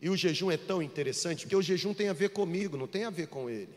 E 0.00 0.10
o 0.10 0.16
jejum 0.16 0.50
é 0.50 0.56
tão 0.56 0.82
interessante, 0.82 1.44
porque 1.44 1.56
o 1.56 1.62
jejum 1.62 1.94
tem 1.94 2.08
a 2.08 2.12
ver 2.12 2.30
comigo, 2.30 2.76
não 2.76 2.86
tem 2.86 3.04
a 3.04 3.10
ver 3.10 3.28
com 3.28 3.48
ele. 3.48 3.74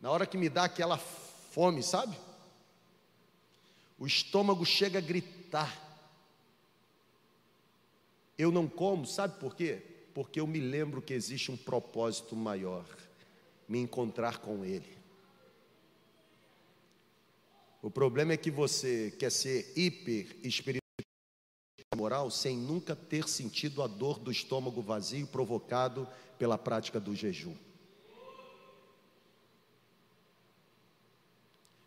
Na 0.00 0.10
hora 0.10 0.26
que 0.26 0.36
me 0.36 0.48
dá 0.48 0.64
aquela 0.64 0.98
fome, 0.98 1.82
sabe? 1.82 2.16
O 3.98 4.06
estômago 4.06 4.64
chega 4.64 4.98
a 4.98 5.02
gritar. 5.02 5.82
Eu 8.36 8.52
não 8.52 8.68
como, 8.68 9.06
sabe 9.06 9.38
por 9.40 9.54
quê? 9.54 9.82
Porque 10.12 10.40
eu 10.40 10.46
me 10.46 10.60
lembro 10.60 11.00
que 11.00 11.14
existe 11.14 11.50
um 11.50 11.56
propósito 11.56 12.36
maior 12.36 12.84
me 13.68 13.78
encontrar 13.78 14.38
com 14.38 14.64
Ele. 14.64 14.95
O 17.86 17.90
problema 17.90 18.32
é 18.32 18.36
que 18.36 18.50
você 18.50 19.12
quer 19.12 19.30
ser 19.30 19.72
hiper 19.76 20.36
espiritual 20.42 20.82
moral 21.96 22.32
sem 22.32 22.56
nunca 22.56 22.96
ter 22.96 23.28
sentido 23.28 23.80
a 23.80 23.86
dor 23.86 24.18
do 24.18 24.32
estômago 24.32 24.82
vazio 24.82 25.24
provocado 25.28 26.04
pela 26.36 26.58
prática 26.58 26.98
do 26.98 27.14
jejum. 27.14 27.54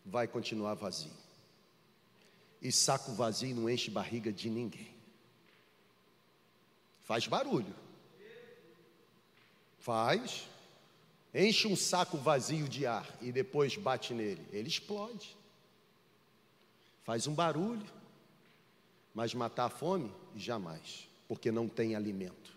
Vai 0.05 0.25
continuar 0.25 0.75
vazio. 0.75 1.11
E 2.61 2.71
saco 2.71 3.11
vazio 3.11 3.53
não 3.53 3.69
enche 3.69 3.91
barriga 3.91 4.31
de 4.31 4.49
ninguém. 4.49 4.95
Faz 7.01 7.27
barulho. 7.27 7.75
Faz. 9.79 10.47
Enche 11.33 11.67
um 11.67 11.75
saco 11.75 12.15
vazio 12.17 12.69
de 12.69 12.85
ar 12.85 13.05
e 13.21 13.33
depois 13.33 13.75
bate 13.75 14.13
nele. 14.13 14.47
Ele 14.53 14.69
explode. 14.69 15.37
Faz 17.09 17.25
um 17.25 17.33
barulho. 17.33 17.91
Mas 19.15 19.33
matar 19.33 19.65
a 19.65 19.69
fome, 19.69 20.13
jamais, 20.35 21.09
porque 21.27 21.51
não 21.51 21.67
tem 21.67 21.95
alimento. 21.95 22.55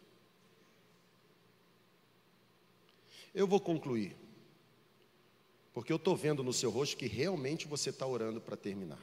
Eu 3.34 3.46
vou 3.46 3.58
concluir, 3.58 4.14
porque 5.72 5.90
eu 5.90 5.96
estou 5.96 6.14
vendo 6.14 6.42
no 6.42 6.52
seu 6.52 6.70
rosto 6.70 6.98
que 6.98 7.06
realmente 7.06 7.66
você 7.66 7.88
está 7.88 8.06
orando 8.06 8.42
para 8.42 8.54
terminar. 8.54 9.00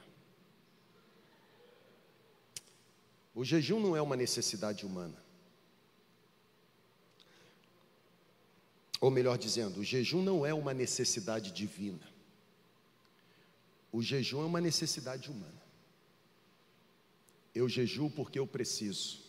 O 3.34 3.44
jejum 3.44 3.80
não 3.80 3.96
é 3.96 4.00
uma 4.00 4.14
necessidade 4.14 4.86
humana. 4.86 5.20
Ou 9.00 9.10
melhor 9.10 9.36
dizendo, 9.36 9.80
o 9.80 9.84
jejum 9.84 10.22
não 10.22 10.46
é 10.46 10.54
uma 10.54 10.72
necessidade 10.72 11.50
divina. 11.50 12.09
O 13.92 14.02
jejum 14.02 14.42
é 14.42 14.46
uma 14.46 14.60
necessidade 14.60 15.30
humana. 15.30 15.60
Eu 17.54 17.68
jejuo 17.68 18.10
porque 18.10 18.38
eu 18.38 18.46
preciso. 18.46 19.20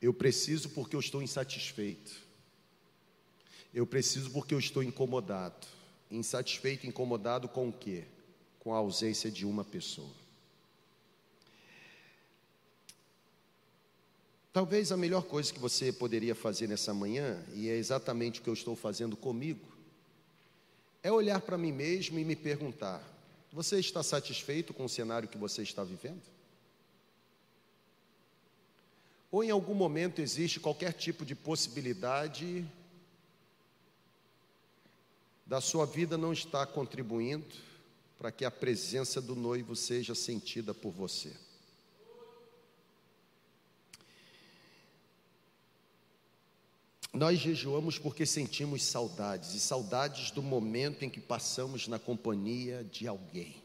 Eu 0.00 0.14
preciso 0.14 0.70
porque 0.70 0.94
eu 0.94 1.00
estou 1.00 1.22
insatisfeito. 1.22 2.12
Eu 3.74 3.86
preciso 3.86 4.30
porque 4.30 4.54
eu 4.54 4.58
estou 4.58 4.82
incomodado. 4.82 5.66
Insatisfeito, 6.10 6.86
incomodado 6.86 7.48
com 7.48 7.68
o 7.68 7.72
quê? 7.72 8.04
Com 8.58 8.74
a 8.74 8.78
ausência 8.78 9.30
de 9.30 9.44
uma 9.44 9.64
pessoa. 9.64 10.20
Talvez 14.52 14.90
a 14.90 14.96
melhor 14.96 15.22
coisa 15.22 15.52
que 15.52 15.60
você 15.60 15.92
poderia 15.92 16.34
fazer 16.34 16.66
nessa 16.66 16.92
manhã, 16.92 17.40
e 17.54 17.68
é 17.68 17.76
exatamente 17.76 18.40
o 18.40 18.42
que 18.42 18.50
eu 18.50 18.54
estou 18.54 18.74
fazendo 18.74 19.16
comigo, 19.16 19.64
é 21.02 21.10
olhar 21.10 21.40
para 21.40 21.58
mim 21.58 21.72
mesmo 21.72 22.18
e 22.18 22.24
me 22.24 22.36
perguntar: 22.36 23.02
você 23.52 23.78
está 23.78 24.02
satisfeito 24.02 24.72
com 24.72 24.84
o 24.84 24.88
cenário 24.88 25.28
que 25.28 25.38
você 25.38 25.62
está 25.62 25.82
vivendo? 25.82 26.22
Ou 29.30 29.44
em 29.44 29.50
algum 29.50 29.74
momento 29.74 30.20
existe 30.20 30.58
qualquer 30.58 30.92
tipo 30.92 31.24
de 31.24 31.34
possibilidade 31.34 32.66
da 35.46 35.60
sua 35.60 35.86
vida 35.86 36.18
não 36.18 36.32
estar 36.32 36.66
contribuindo 36.66 37.54
para 38.18 38.30
que 38.30 38.44
a 38.44 38.50
presença 38.50 39.20
do 39.20 39.34
noivo 39.34 39.74
seja 39.76 40.14
sentida 40.14 40.74
por 40.74 40.90
você? 40.90 41.32
Nós 47.12 47.38
jejuamos 47.38 47.98
porque 47.98 48.24
sentimos 48.24 48.84
saudades, 48.84 49.54
e 49.54 49.60
saudades 49.60 50.30
do 50.30 50.42
momento 50.42 51.04
em 51.04 51.10
que 51.10 51.20
passamos 51.20 51.88
na 51.88 51.98
companhia 51.98 52.84
de 52.84 53.08
alguém. 53.08 53.56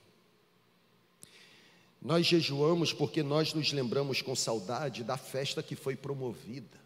Nós 2.01 2.25
jejuamos 2.25 2.91
porque 2.91 3.21
nós 3.21 3.53
nos 3.53 3.71
lembramos 3.71 4.21
com 4.21 4.36
saudade 4.36 5.03
da 5.03 5.17
festa 5.17 5.62
que 5.62 5.75
foi 5.75 5.95
promovida. 5.95 6.79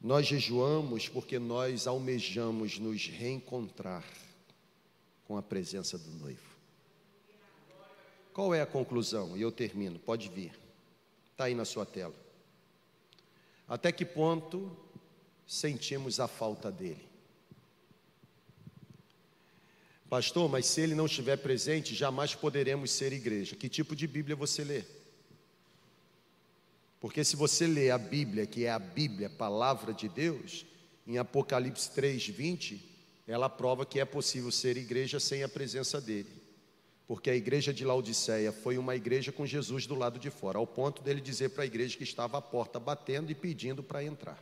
Nós 0.00 0.26
jejuamos 0.26 1.08
porque 1.08 1.38
nós 1.38 1.86
almejamos 1.86 2.78
nos 2.78 3.06
reencontrar 3.06 4.04
com 5.26 5.36
a 5.36 5.42
presença 5.42 5.98
do 5.98 6.10
noivo. 6.12 6.50
Qual 8.32 8.54
é 8.54 8.60
a 8.62 8.66
conclusão? 8.66 9.36
E 9.36 9.42
eu 9.42 9.52
termino, 9.52 9.98
pode 9.98 10.28
vir. 10.28 10.52
Está 11.32 11.44
aí 11.44 11.54
na 11.54 11.64
sua 11.64 11.84
tela. 11.84 12.14
Até 13.70 13.92
que 13.92 14.04
ponto 14.04 14.76
sentimos 15.46 16.18
a 16.18 16.26
falta 16.26 16.72
dele? 16.72 17.08
Pastor, 20.08 20.50
mas 20.50 20.66
se 20.66 20.80
ele 20.80 20.96
não 20.96 21.06
estiver 21.06 21.36
presente, 21.36 21.94
jamais 21.94 22.34
poderemos 22.34 22.90
ser 22.90 23.12
igreja. 23.12 23.54
Que 23.54 23.68
tipo 23.68 23.94
de 23.94 24.08
Bíblia 24.08 24.34
você 24.34 24.64
lê? 24.64 24.82
Porque 26.98 27.22
se 27.22 27.36
você 27.36 27.68
lê 27.68 27.92
a 27.92 27.96
Bíblia, 27.96 28.44
que 28.44 28.64
é 28.64 28.72
a 28.72 28.78
Bíblia, 28.80 29.30
palavra 29.30 29.94
de 29.94 30.08
Deus, 30.08 30.66
em 31.06 31.16
Apocalipse 31.18 31.88
3:20, 31.92 32.80
ela 33.24 33.48
prova 33.48 33.86
que 33.86 34.00
é 34.00 34.04
possível 34.04 34.50
ser 34.50 34.76
igreja 34.76 35.20
sem 35.20 35.44
a 35.44 35.48
presença 35.48 36.00
dele. 36.00 36.39
Porque 37.10 37.28
a 37.28 37.34
igreja 37.34 37.74
de 37.74 37.84
Laodiceia 37.84 38.52
foi 38.52 38.78
uma 38.78 38.94
igreja 38.94 39.32
com 39.32 39.44
Jesus 39.44 39.84
do 39.84 39.96
lado 39.96 40.16
de 40.16 40.30
fora, 40.30 40.58
ao 40.58 40.64
ponto 40.64 41.02
dele 41.02 41.20
dizer 41.20 41.48
para 41.48 41.64
a 41.64 41.66
igreja 41.66 41.98
que 41.98 42.04
estava 42.04 42.38
à 42.38 42.40
porta 42.40 42.78
batendo 42.78 43.32
e 43.32 43.34
pedindo 43.34 43.82
para 43.82 44.04
entrar. 44.04 44.40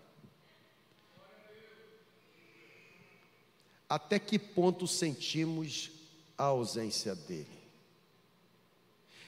até 3.88 4.18
que 4.18 4.38
ponto 4.38 4.86
sentimos 4.86 5.90
a 6.36 6.44
ausência 6.44 7.14
dele? 7.14 7.48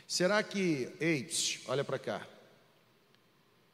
Será 0.06 0.42
que, 0.42 0.92
eits, 1.00 1.60
olha 1.66 1.82
para 1.82 1.98
cá. 1.98 2.28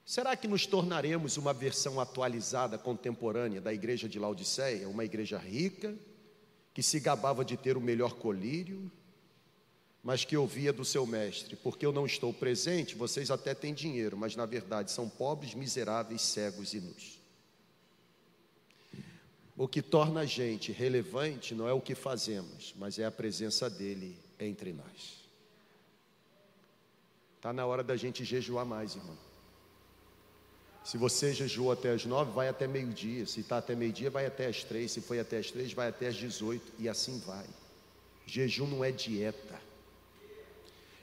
Será 0.04 0.36
que 0.36 0.46
nos 0.46 0.64
tornaremos 0.64 1.36
uma 1.36 1.52
versão 1.52 1.98
atualizada, 1.98 2.78
contemporânea 2.78 3.60
da 3.60 3.74
igreja 3.74 4.08
de 4.08 4.16
Laodiceia, 4.16 4.88
uma 4.88 5.04
igreja 5.04 5.38
rica, 5.38 5.92
que 6.72 6.84
se 6.84 7.00
gabava 7.00 7.44
de 7.44 7.56
ter 7.56 7.76
o 7.76 7.80
melhor 7.80 8.14
colírio, 8.14 8.88
mas 10.06 10.24
que 10.24 10.36
ouvia 10.36 10.72
do 10.72 10.84
seu 10.84 11.04
mestre: 11.04 11.56
porque 11.56 11.84
eu 11.84 11.90
não 11.90 12.06
estou 12.06 12.32
presente, 12.32 12.94
vocês 12.94 13.28
até 13.28 13.52
têm 13.52 13.74
dinheiro, 13.74 14.16
mas 14.16 14.36
na 14.36 14.46
verdade 14.46 14.92
são 14.92 15.08
pobres, 15.08 15.52
miseráveis, 15.52 16.22
cegos 16.22 16.74
e 16.74 16.80
nus. 16.80 17.18
O 19.56 19.66
que 19.66 19.82
torna 19.82 20.20
a 20.20 20.24
gente 20.24 20.70
relevante 20.70 21.56
não 21.56 21.68
é 21.68 21.72
o 21.72 21.80
que 21.80 21.96
fazemos, 21.96 22.72
mas 22.78 23.00
é 23.00 23.04
a 23.04 23.10
presença 23.10 23.68
dele 23.68 24.16
entre 24.38 24.72
nós. 24.72 25.26
Está 27.34 27.52
na 27.52 27.66
hora 27.66 27.82
da 27.82 27.96
gente 27.96 28.24
jejuar 28.24 28.64
mais, 28.64 28.94
irmão. 28.94 29.18
Se 30.84 30.96
você 30.96 31.34
jejuou 31.34 31.72
até 31.72 31.90
as 31.90 32.04
nove, 32.04 32.30
vai 32.30 32.46
até 32.46 32.68
meio-dia. 32.68 33.26
Se 33.26 33.40
está 33.40 33.58
até 33.58 33.74
meio-dia, 33.74 34.08
vai 34.08 34.26
até 34.26 34.46
as 34.46 34.62
três. 34.62 34.92
Se 34.92 35.00
foi 35.00 35.18
até 35.18 35.38
as 35.38 35.50
três, 35.50 35.72
vai 35.72 35.88
até 35.88 36.06
as 36.06 36.14
dezoito. 36.14 36.72
E 36.78 36.88
assim 36.88 37.18
vai. 37.26 37.46
Jejum 38.24 38.68
não 38.68 38.84
é 38.84 38.92
dieta. 38.92 39.65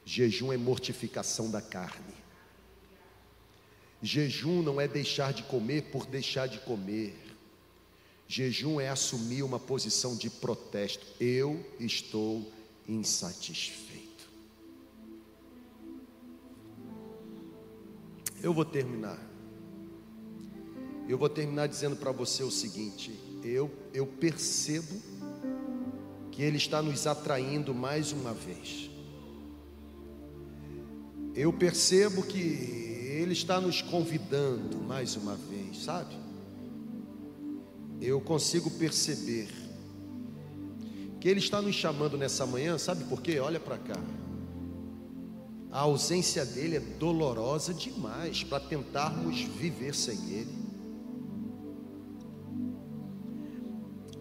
Jejum 0.05 0.51
é 0.51 0.57
mortificação 0.57 1.49
da 1.49 1.61
carne. 1.61 2.13
Jejum 4.01 4.61
não 4.61 4.81
é 4.81 4.87
deixar 4.87 5.31
de 5.31 5.43
comer 5.43 5.83
por 5.83 6.05
deixar 6.05 6.47
de 6.47 6.59
comer. 6.59 7.15
Jejum 8.27 8.79
é 8.79 8.89
assumir 8.89 9.43
uma 9.43 9.59
posição 9.59 10.15
de 10.15 10.29
protesto. 10.29 11.05
Eu 11.19 11.65
estou 11.79 12.51
insatisfeito. 12.87 14.29
Eu 18.41 18.53
vou 18.53 18.65
terminar. 18.65 19.19
Eu 21.07 21.17
vou 21.17 21.29
terminar 21.29 21.67
dizendo 21.67 21.95
para 21.95 22.11
você 22.11 22.43
o 22.43 22.51
seguinte: 22.51 23.17
eu, 23.41 23.71
eu 23.93 24.05
percebo 24.05 25.01
que 26.29 26.41
Ele 26.41 26.57
está 26.57 26.81
nos 26.81 27.07
atraindo 27.07 27.73
mais 27.73 28.11
uma 28.11 28.33
vez. 28.33 28.92
Eu 31.35 31.51
percebo 31.51 32.21
que 32.21 32.37
Ele 32.37 33.33
está 33.33 33.59
nos 33.59 33.81
convidando 33.81 34.77
mais 34.77 35.15
uma 35.15 35.35
vez, 35.35 35.83
sabe? 35.83 36.15
Eu 37.99 38.21
consigo 38.21 38.69
perceber 38.69 39.49
que 41.19 41.27
Ele 41.27 41.39
está 41.39 41.61
nos 41.61 41.73
chamando 41.73 42.17
nessa 42.17 42.45
manhã, 42.45 42.77
sabe 42.77 43.05
por 43.05 43.21
quê? 43.21 43.39
Olha 43.39 43.59
para 43.59 43.77
cá. 43.77 43.99
A 45.71 45.79
ausência 45.79 46.45
dele 46.45 46.75
é 46.75 46.79
dolorosa 46.79 47.73
demais 47.73 48.43
para 48.43 48.59
tentarmos 48.59 49.41
viver 49.41 49.95
sem 49.95 50.15
ele. 50.31 50.55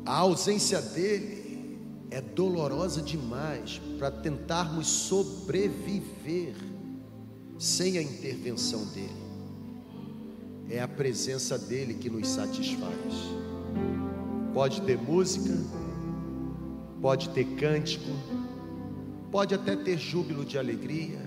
A 0.07 0.17
ausência 0.17 0.81
dele 0.81 1.79
é 2.11 2.23
dolorosa 2.23 3.03
demais 3.03 3.79
para 3.99 4.11
tentarmos 4.11 4.87
sobreviver 4.87 6.55
sem 7.59 7.99
a 7.99 8.03
intervenção 8.03 8.85
dele. 8.87 9.23
É 10.69 10.81
a 10.81 10.89
presença 10.89 11.59
dele 11.59 11.95
que 11.95 12.09
nos 12.09 12.29
satisfaz. 12.29 12.93
Pode 14.55 14.83
ter 14.83 14.99
música, 14.99 15.53
pode 17.01 17.29
ter 17.31 17.45
cântico, 17.57 18.11
pode 19.31 19.55
até 19.55 19.75
ter 19.75 19.99
júbilo 19.99 20.45
de 20.45 20.59
alegria, 20.59 21.21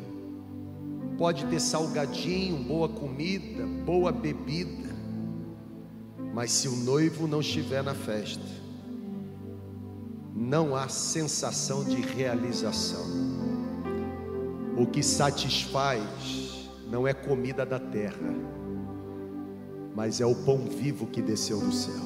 pode 1.17 1.45
ter 1.47 1.59
salgadinho, 1.59 2.63
boa 2.63 2.88
comida, 2.88 3.65
boa 3.85 4.11
bebida, 4.11 4.95
mas 6.33 6.51
se 6.51 6.67
o 6.67 6.75
noivo 6.75 7.27
não 7.27 7.39
estiver 7.39 7.83
na 7.83 7.95
festa, 7.95 8.43
não 10.35 10.75
há 10.75 10.89
sensação 10.89 11.83
de 11.83 11.95
realização. 12.01 13.35
O 14.77 14.85
que 14.85 15.01
satisfaz 15.01 16.69
não 16.89 17.07
é 17.07 17.13
comida 17.13 17.65
da 17.65 17.79
terra, 17.79 18.33
mas 19.95 20.19
é 20.19 20.25
o 20.25 20.35
pão 20.35 20.65
vivo 20.65 21.07
que 21.07 21.21
desceu 21.21 21.59
do 21.59 21.71
céu. 21.71 22.03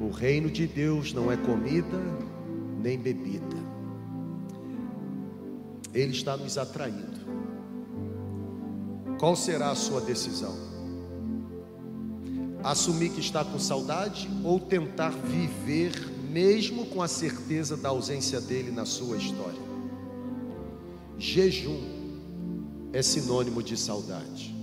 O 0.00 0.10
reino 0.10 0.50
de 0.50 0.66
Deus 0.66 1.12
não 1.12 1.30
é 1.30 1.36
comida 1.36 1.98
nem 2.82 2.98
bebida, 2.98 3.56
Ele 5.94 6.12
está 6.12 6.36
nos 6.36 6.58
atraindo. 6.58 7.16
Qual 9.18 9.34
será 9.34 9.70
a 9.70 9.74
sua 9.74 10.00
decisão? 10.00 10.54
Assumir 12.62 13.10
que 13.10 13.20
está 13.20 13.44
com 13.44 13.58
saudade 13.58 14.28
ou 14.44 14.60
tentar 14.60 15.10
viver 15.10 15.92
mesmo 16.28 16.86
com 16.86 17.00
a 17.00 17.08
certeza 17.08 17.76
da 17.76 17.88
ausência 17.88 18.40
dele 18.40 18.70
na 18.70 18.84
sua 18.84 19.16
história? 19.16 19.65
Jejum 21.18 21.80
é 22.92 23.02
sinônimo 23.02 23.62
de 23.62 23.76
saudade. 23.76 24.54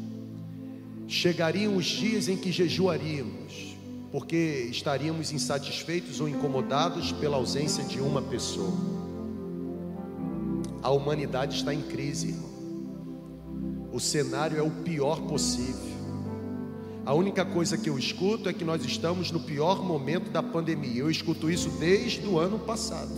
Chegariam 1.07 1.75
os 1.75 1.85
dias 1.85 2.27
em 2.27 2.37
que 2.37 2.51
jejuaríamos, 2.51 3.75
porque 4.11 4.67
estaríamos 4.71 5.31
insatisfeitos 5.31 6.19
ou 6.19 6.29
incomodados 6.29 7.11
pela 7.11 7.37
ausência 7.37 7.83
de 7.83 7.99
uma 7.99 8.21
pessoa. 8.21 8.73
A 10.81 10.91
humanidade 10.91 11.57
está 11.57 11.73
em 11.73 11.81
crise, 11.81 12.29
irmão 12.29 12.53
o 13.93 13.99
cenário 13.99 14.57
é 14.57 14.61
o 14.63 14.71
pior 14.71 15.21
possível. 15.21 15.93
A 17.05 17.13
única 17.13 17.45
coisa 17.45 17.77
que 17.77 17.87
eu 17.87 17.99
escuto 17.99 18.49
é 18.49 18.53
que 18.53 18.65
nós 18.65 18.83
estamos 18.83 19.29
no 19.29 19.39
pior 19.39 19.83
momento 19.83 20.31
da 20.31 20.41
pandemia. 20.41 21.01
Eu 21.01 21.11
escuto 21.11 21.47
isso 21.47 21.69
desde 21.79 22.25
o 22.25 22.39
ano 22.39 22.57
passado. 22.57 23.11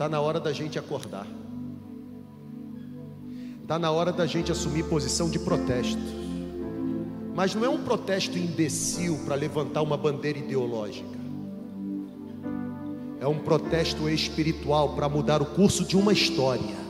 Está 0.00 0.08
na 0.08 0.18
hora 0.18 0.40
da 0.40 0.50
gente 0.50 0.78
acordar. 0.78 1.26
Está 3.60 3.78
na 3.78 3.90
hora 3.90 4.10
da 4.10 4.24
gente 4.24 4.50
assumir 4.50 4.84
posição 4.84 5.28
de 5.28 5.38
protesto. 5.38 6.00
Mas 7.34 7.54
não 7.54 7.66
é 7.66 7.68
um 7.68 7.84
protesto 7.84 8.38
imbecil 8.38 9.18
para 9.26 9.34
levantar 9.34 9.82
uma 9.82 9.98
bandeira 9.98 10.38
ideológica 10.38 11.20
é 13.20 13.26
um 13.26 13.40
protesto 13.40 14.08
espiritual 14.08 14.94
para 14.94 15.06
mudar 15.06 15.42
o 15.42 15.44
curso 15.44 15.84
de 15.84 15.94
uma 15.94 16.10
história. 16.10 16.80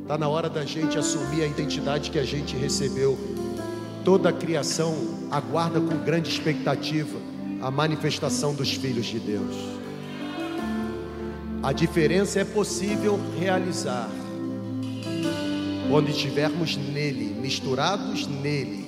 Está 0.00 0.16
na 0.16 0.26
hora 0.26 0.48
da 0.48 0.64
gente 0.64 0.96
assumir 0.96 1.42
a 1.42 1.46
identidade 1.46 2.10
que 2.10 2.18
a 2.18 2.24
gente 2.24 2.56
recebeu. 2.56 3.18
Toda 4.02 4.30
a 4.30 4.32
criação 4.32 4.94
aguarda 5.30 5.78
com 5.78 6.02
grande 6.02 6.30
expectativa 6.30 7.33
a 7.64 7.70
manifestação 7.70 8.54
dos 8.54 8.74
filhos 8.74 9.06
de 9.06 9.18
Deus. 9.18 9.54
A 11.62 11.72
diferença 11.72 12.40
é 12.40 12.44
possível 12.44 13.18
realizar 13.40 14.10
quando 15.88 16.10
estivermos 16.10 16.76
nele, 16.76 17.34
misturados 17.40 18.26
nele 18.26 18.86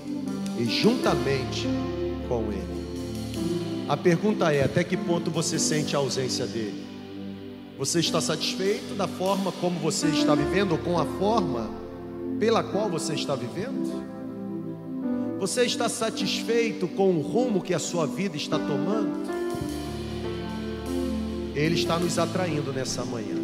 e 0.58 0.66
juntamente 0.66 1.66
com 2.28 2.52
Ele. 2.52 3.86
A 3.88 3.96
pergunta 3.96 4.52
é: 4.52 4.64
até 4.64 4.84
que 4.84 4.94
ponto 4.94 5.30
você 5.30 5.58
sente 5.58 5.96
a 5.96 5.98
ausência 5.98 6.46
dele? 6.46 6.84
Você 7.78 8.00
está 8.00 8.20
satisfeito 8.20 8.94
da 8.94 9.08
forma 9.08 9.52
como 9.52 9.80
você 9.80 10.08
está 10.08 10.34
vivendo 10.34 10.72
ou 10.72 10.78
com 10.78 10.98
a 10.98 11.06
forma 11.18 11.70
pela 12.38 12.62
qual 12.62 12.90
você 12.90 13.14
está 13.14 13.34
vivendo? 13.34 14.05
Você 15.46 15.62
está 15.62 15.88
satisfeito 15.88 16.88
com 16.88 17.10
o 17.12 17.20
rumo 17.20 17.62
que 17.62 17.72
a 17.72 17.78
sua 17.78 18.04
vida 18.04 18.36
está 18.36 18.58
tomando? 18.58 19.30
Ele 21.54 21.76
está 21.76 22.00
nos 22.00 22.18
atraindo 22.18 22.72
nessa 22.72 23.04
manhã. 23.04 23.36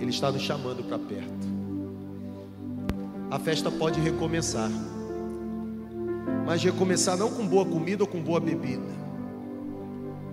Ele 0.00 0.08
está 0.08 0.32
nos 0.32 0.40
chamando 0.40 0.82
para 0.84 0.98
perto. 0.98 1.46
A 3.30 3.38
festa 3.38 3.70
pode 3.70 4.00
recomeçar 4.00 4.70
mas 6.46 6.62
recomeçar 6.62 7.18
não 7.18 7.30
com 7.30 7.46
boa 7.46 7.66
comida 7.66 8.02
ou 8.02 8.08
com 8.08 8.18
boa 8.18 8.40
bebida, 8.40 8.90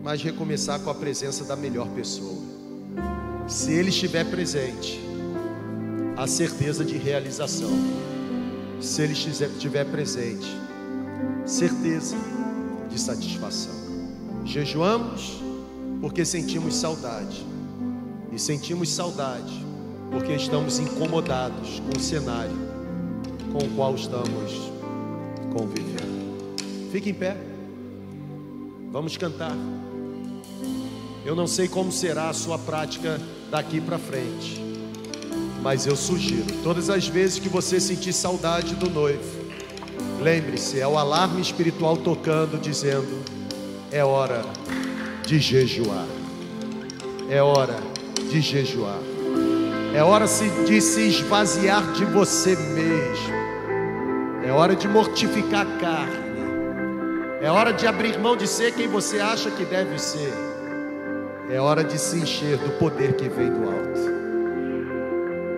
mas 0.01 0.23
recomeçar 0.23 0.79
com 0.79 0.89
a 0.89 0.95
presença 0.95 1.43
da 1.43 1.57
melhor 1.57 1.89
pessoa. 1.89 2.41
Se 3.49 3.73
ele 3.73 3.89
estiver 3.89 4.23
presente, 4.23 4.97
a 6.15 6.25
certeza 6.25 6.85
de 6.85 6.97
realização. 6.97 7.69
Se 8.79 9.01
ele 9.01 9.13
estiver 9.13 9.85
presente, 9.85 10.47
certeza 11.45 12.15
de 12.89 12.99
satisfação. 12.99 13.73
Jejuamos 14.45 15.41
porque 16.01 16.23
sentimos 16.23 16.75
saudade, 16.75 17.45
e 18.31 18.39
sentimos 18.39 18.89
saudade 18.89 19.65
porque 20.11 20.33
estamos 20.33 20.79
incomodados 20.79 21.81
com 21.81 21.97
o 21.97 22.01
cenário 22.01 22.69
com 23.51 23.65
o 23.65 23.69
qual 23.75 23.95
estamos 23.95 24.69
conviver. 25.51 26.07
Fique 26.91 27.09
em 27.09 27.13
pé. 27.13 27.35
Vamos 28.91 29.17
cantar. 29.17 29.55
Eu 31.25 31.35
não 31.35 31.47
sei 31.47 31.67
como 31.67 31.91
será 31.91 32.29
a 32.29 32.33
sua 32.33 32.57
prática 32.57 33.19
daqui 33.51 33.81
para 33.81 33.99
frente, 33.99 34.61
mas 35.61 35.85
eu 35.85 35.95
sugiro, 35.95 36.45
todas 36.63 36.89
as 36.89 37.07
vezes 37.07 37.39
que 37.39 37.49
você 37.49 37.79
sentir 37.79 38.13
saudade 38.13 38.75
do 38.75 38.89
noivo, 38.89 39.23
lembre-se, 40.21 40.79
é 40.79 40.87
o 40.87 40.97
alarme 40.97 41.41
espiritual 41.41 41.97
tocando, 41.97 42.57
dizendo: 42.57 43.23
é 43.91 44.03
hora 44.03 44.43
de 45.25 45.39
jejuar, 45.39 46.07
é 47.29 47.41
hora 47.41 47.77
de 48.29 48.41
jejuar, 48.41 48.99
é 49.93 50.03
hora 50.03 50.25
de 50.65 50.81
se 50.81 51.01
esvaziar 51.01 51.91
de 51.93 52.05
você 52.05 52.55
mesmo, 52.55 53.33
é 54.45 54.51
hora 54.51 54.75
de 54.75 54.87
mortificar 54.87 55.67
a 55.67 55.79
carne. 55.79 56.29
É 57.41 57.49
hora 57.49 57.71
de 57.71 57.87
abrir 57.87 58.19
mão 58.19 58.35
de 58.35 58.45
ser 58.45 58.73
quem 58.73 58.85
você 58.89 59.21
acha 59.21 59.49
que 59.49 59.63
deve 59.63 59.97
ser. 59.97 60.33
É 61.49 61.57
hora 61.57 61.85
de 61.85 61.97
se 61.97 62.17
encher 62.17 62.57
do 62.57 62.71
poder 62.71 63.13
que 63.13 63.29
vem 63.29 63.49
do 63.49 63.63
alto. 63.63 64.18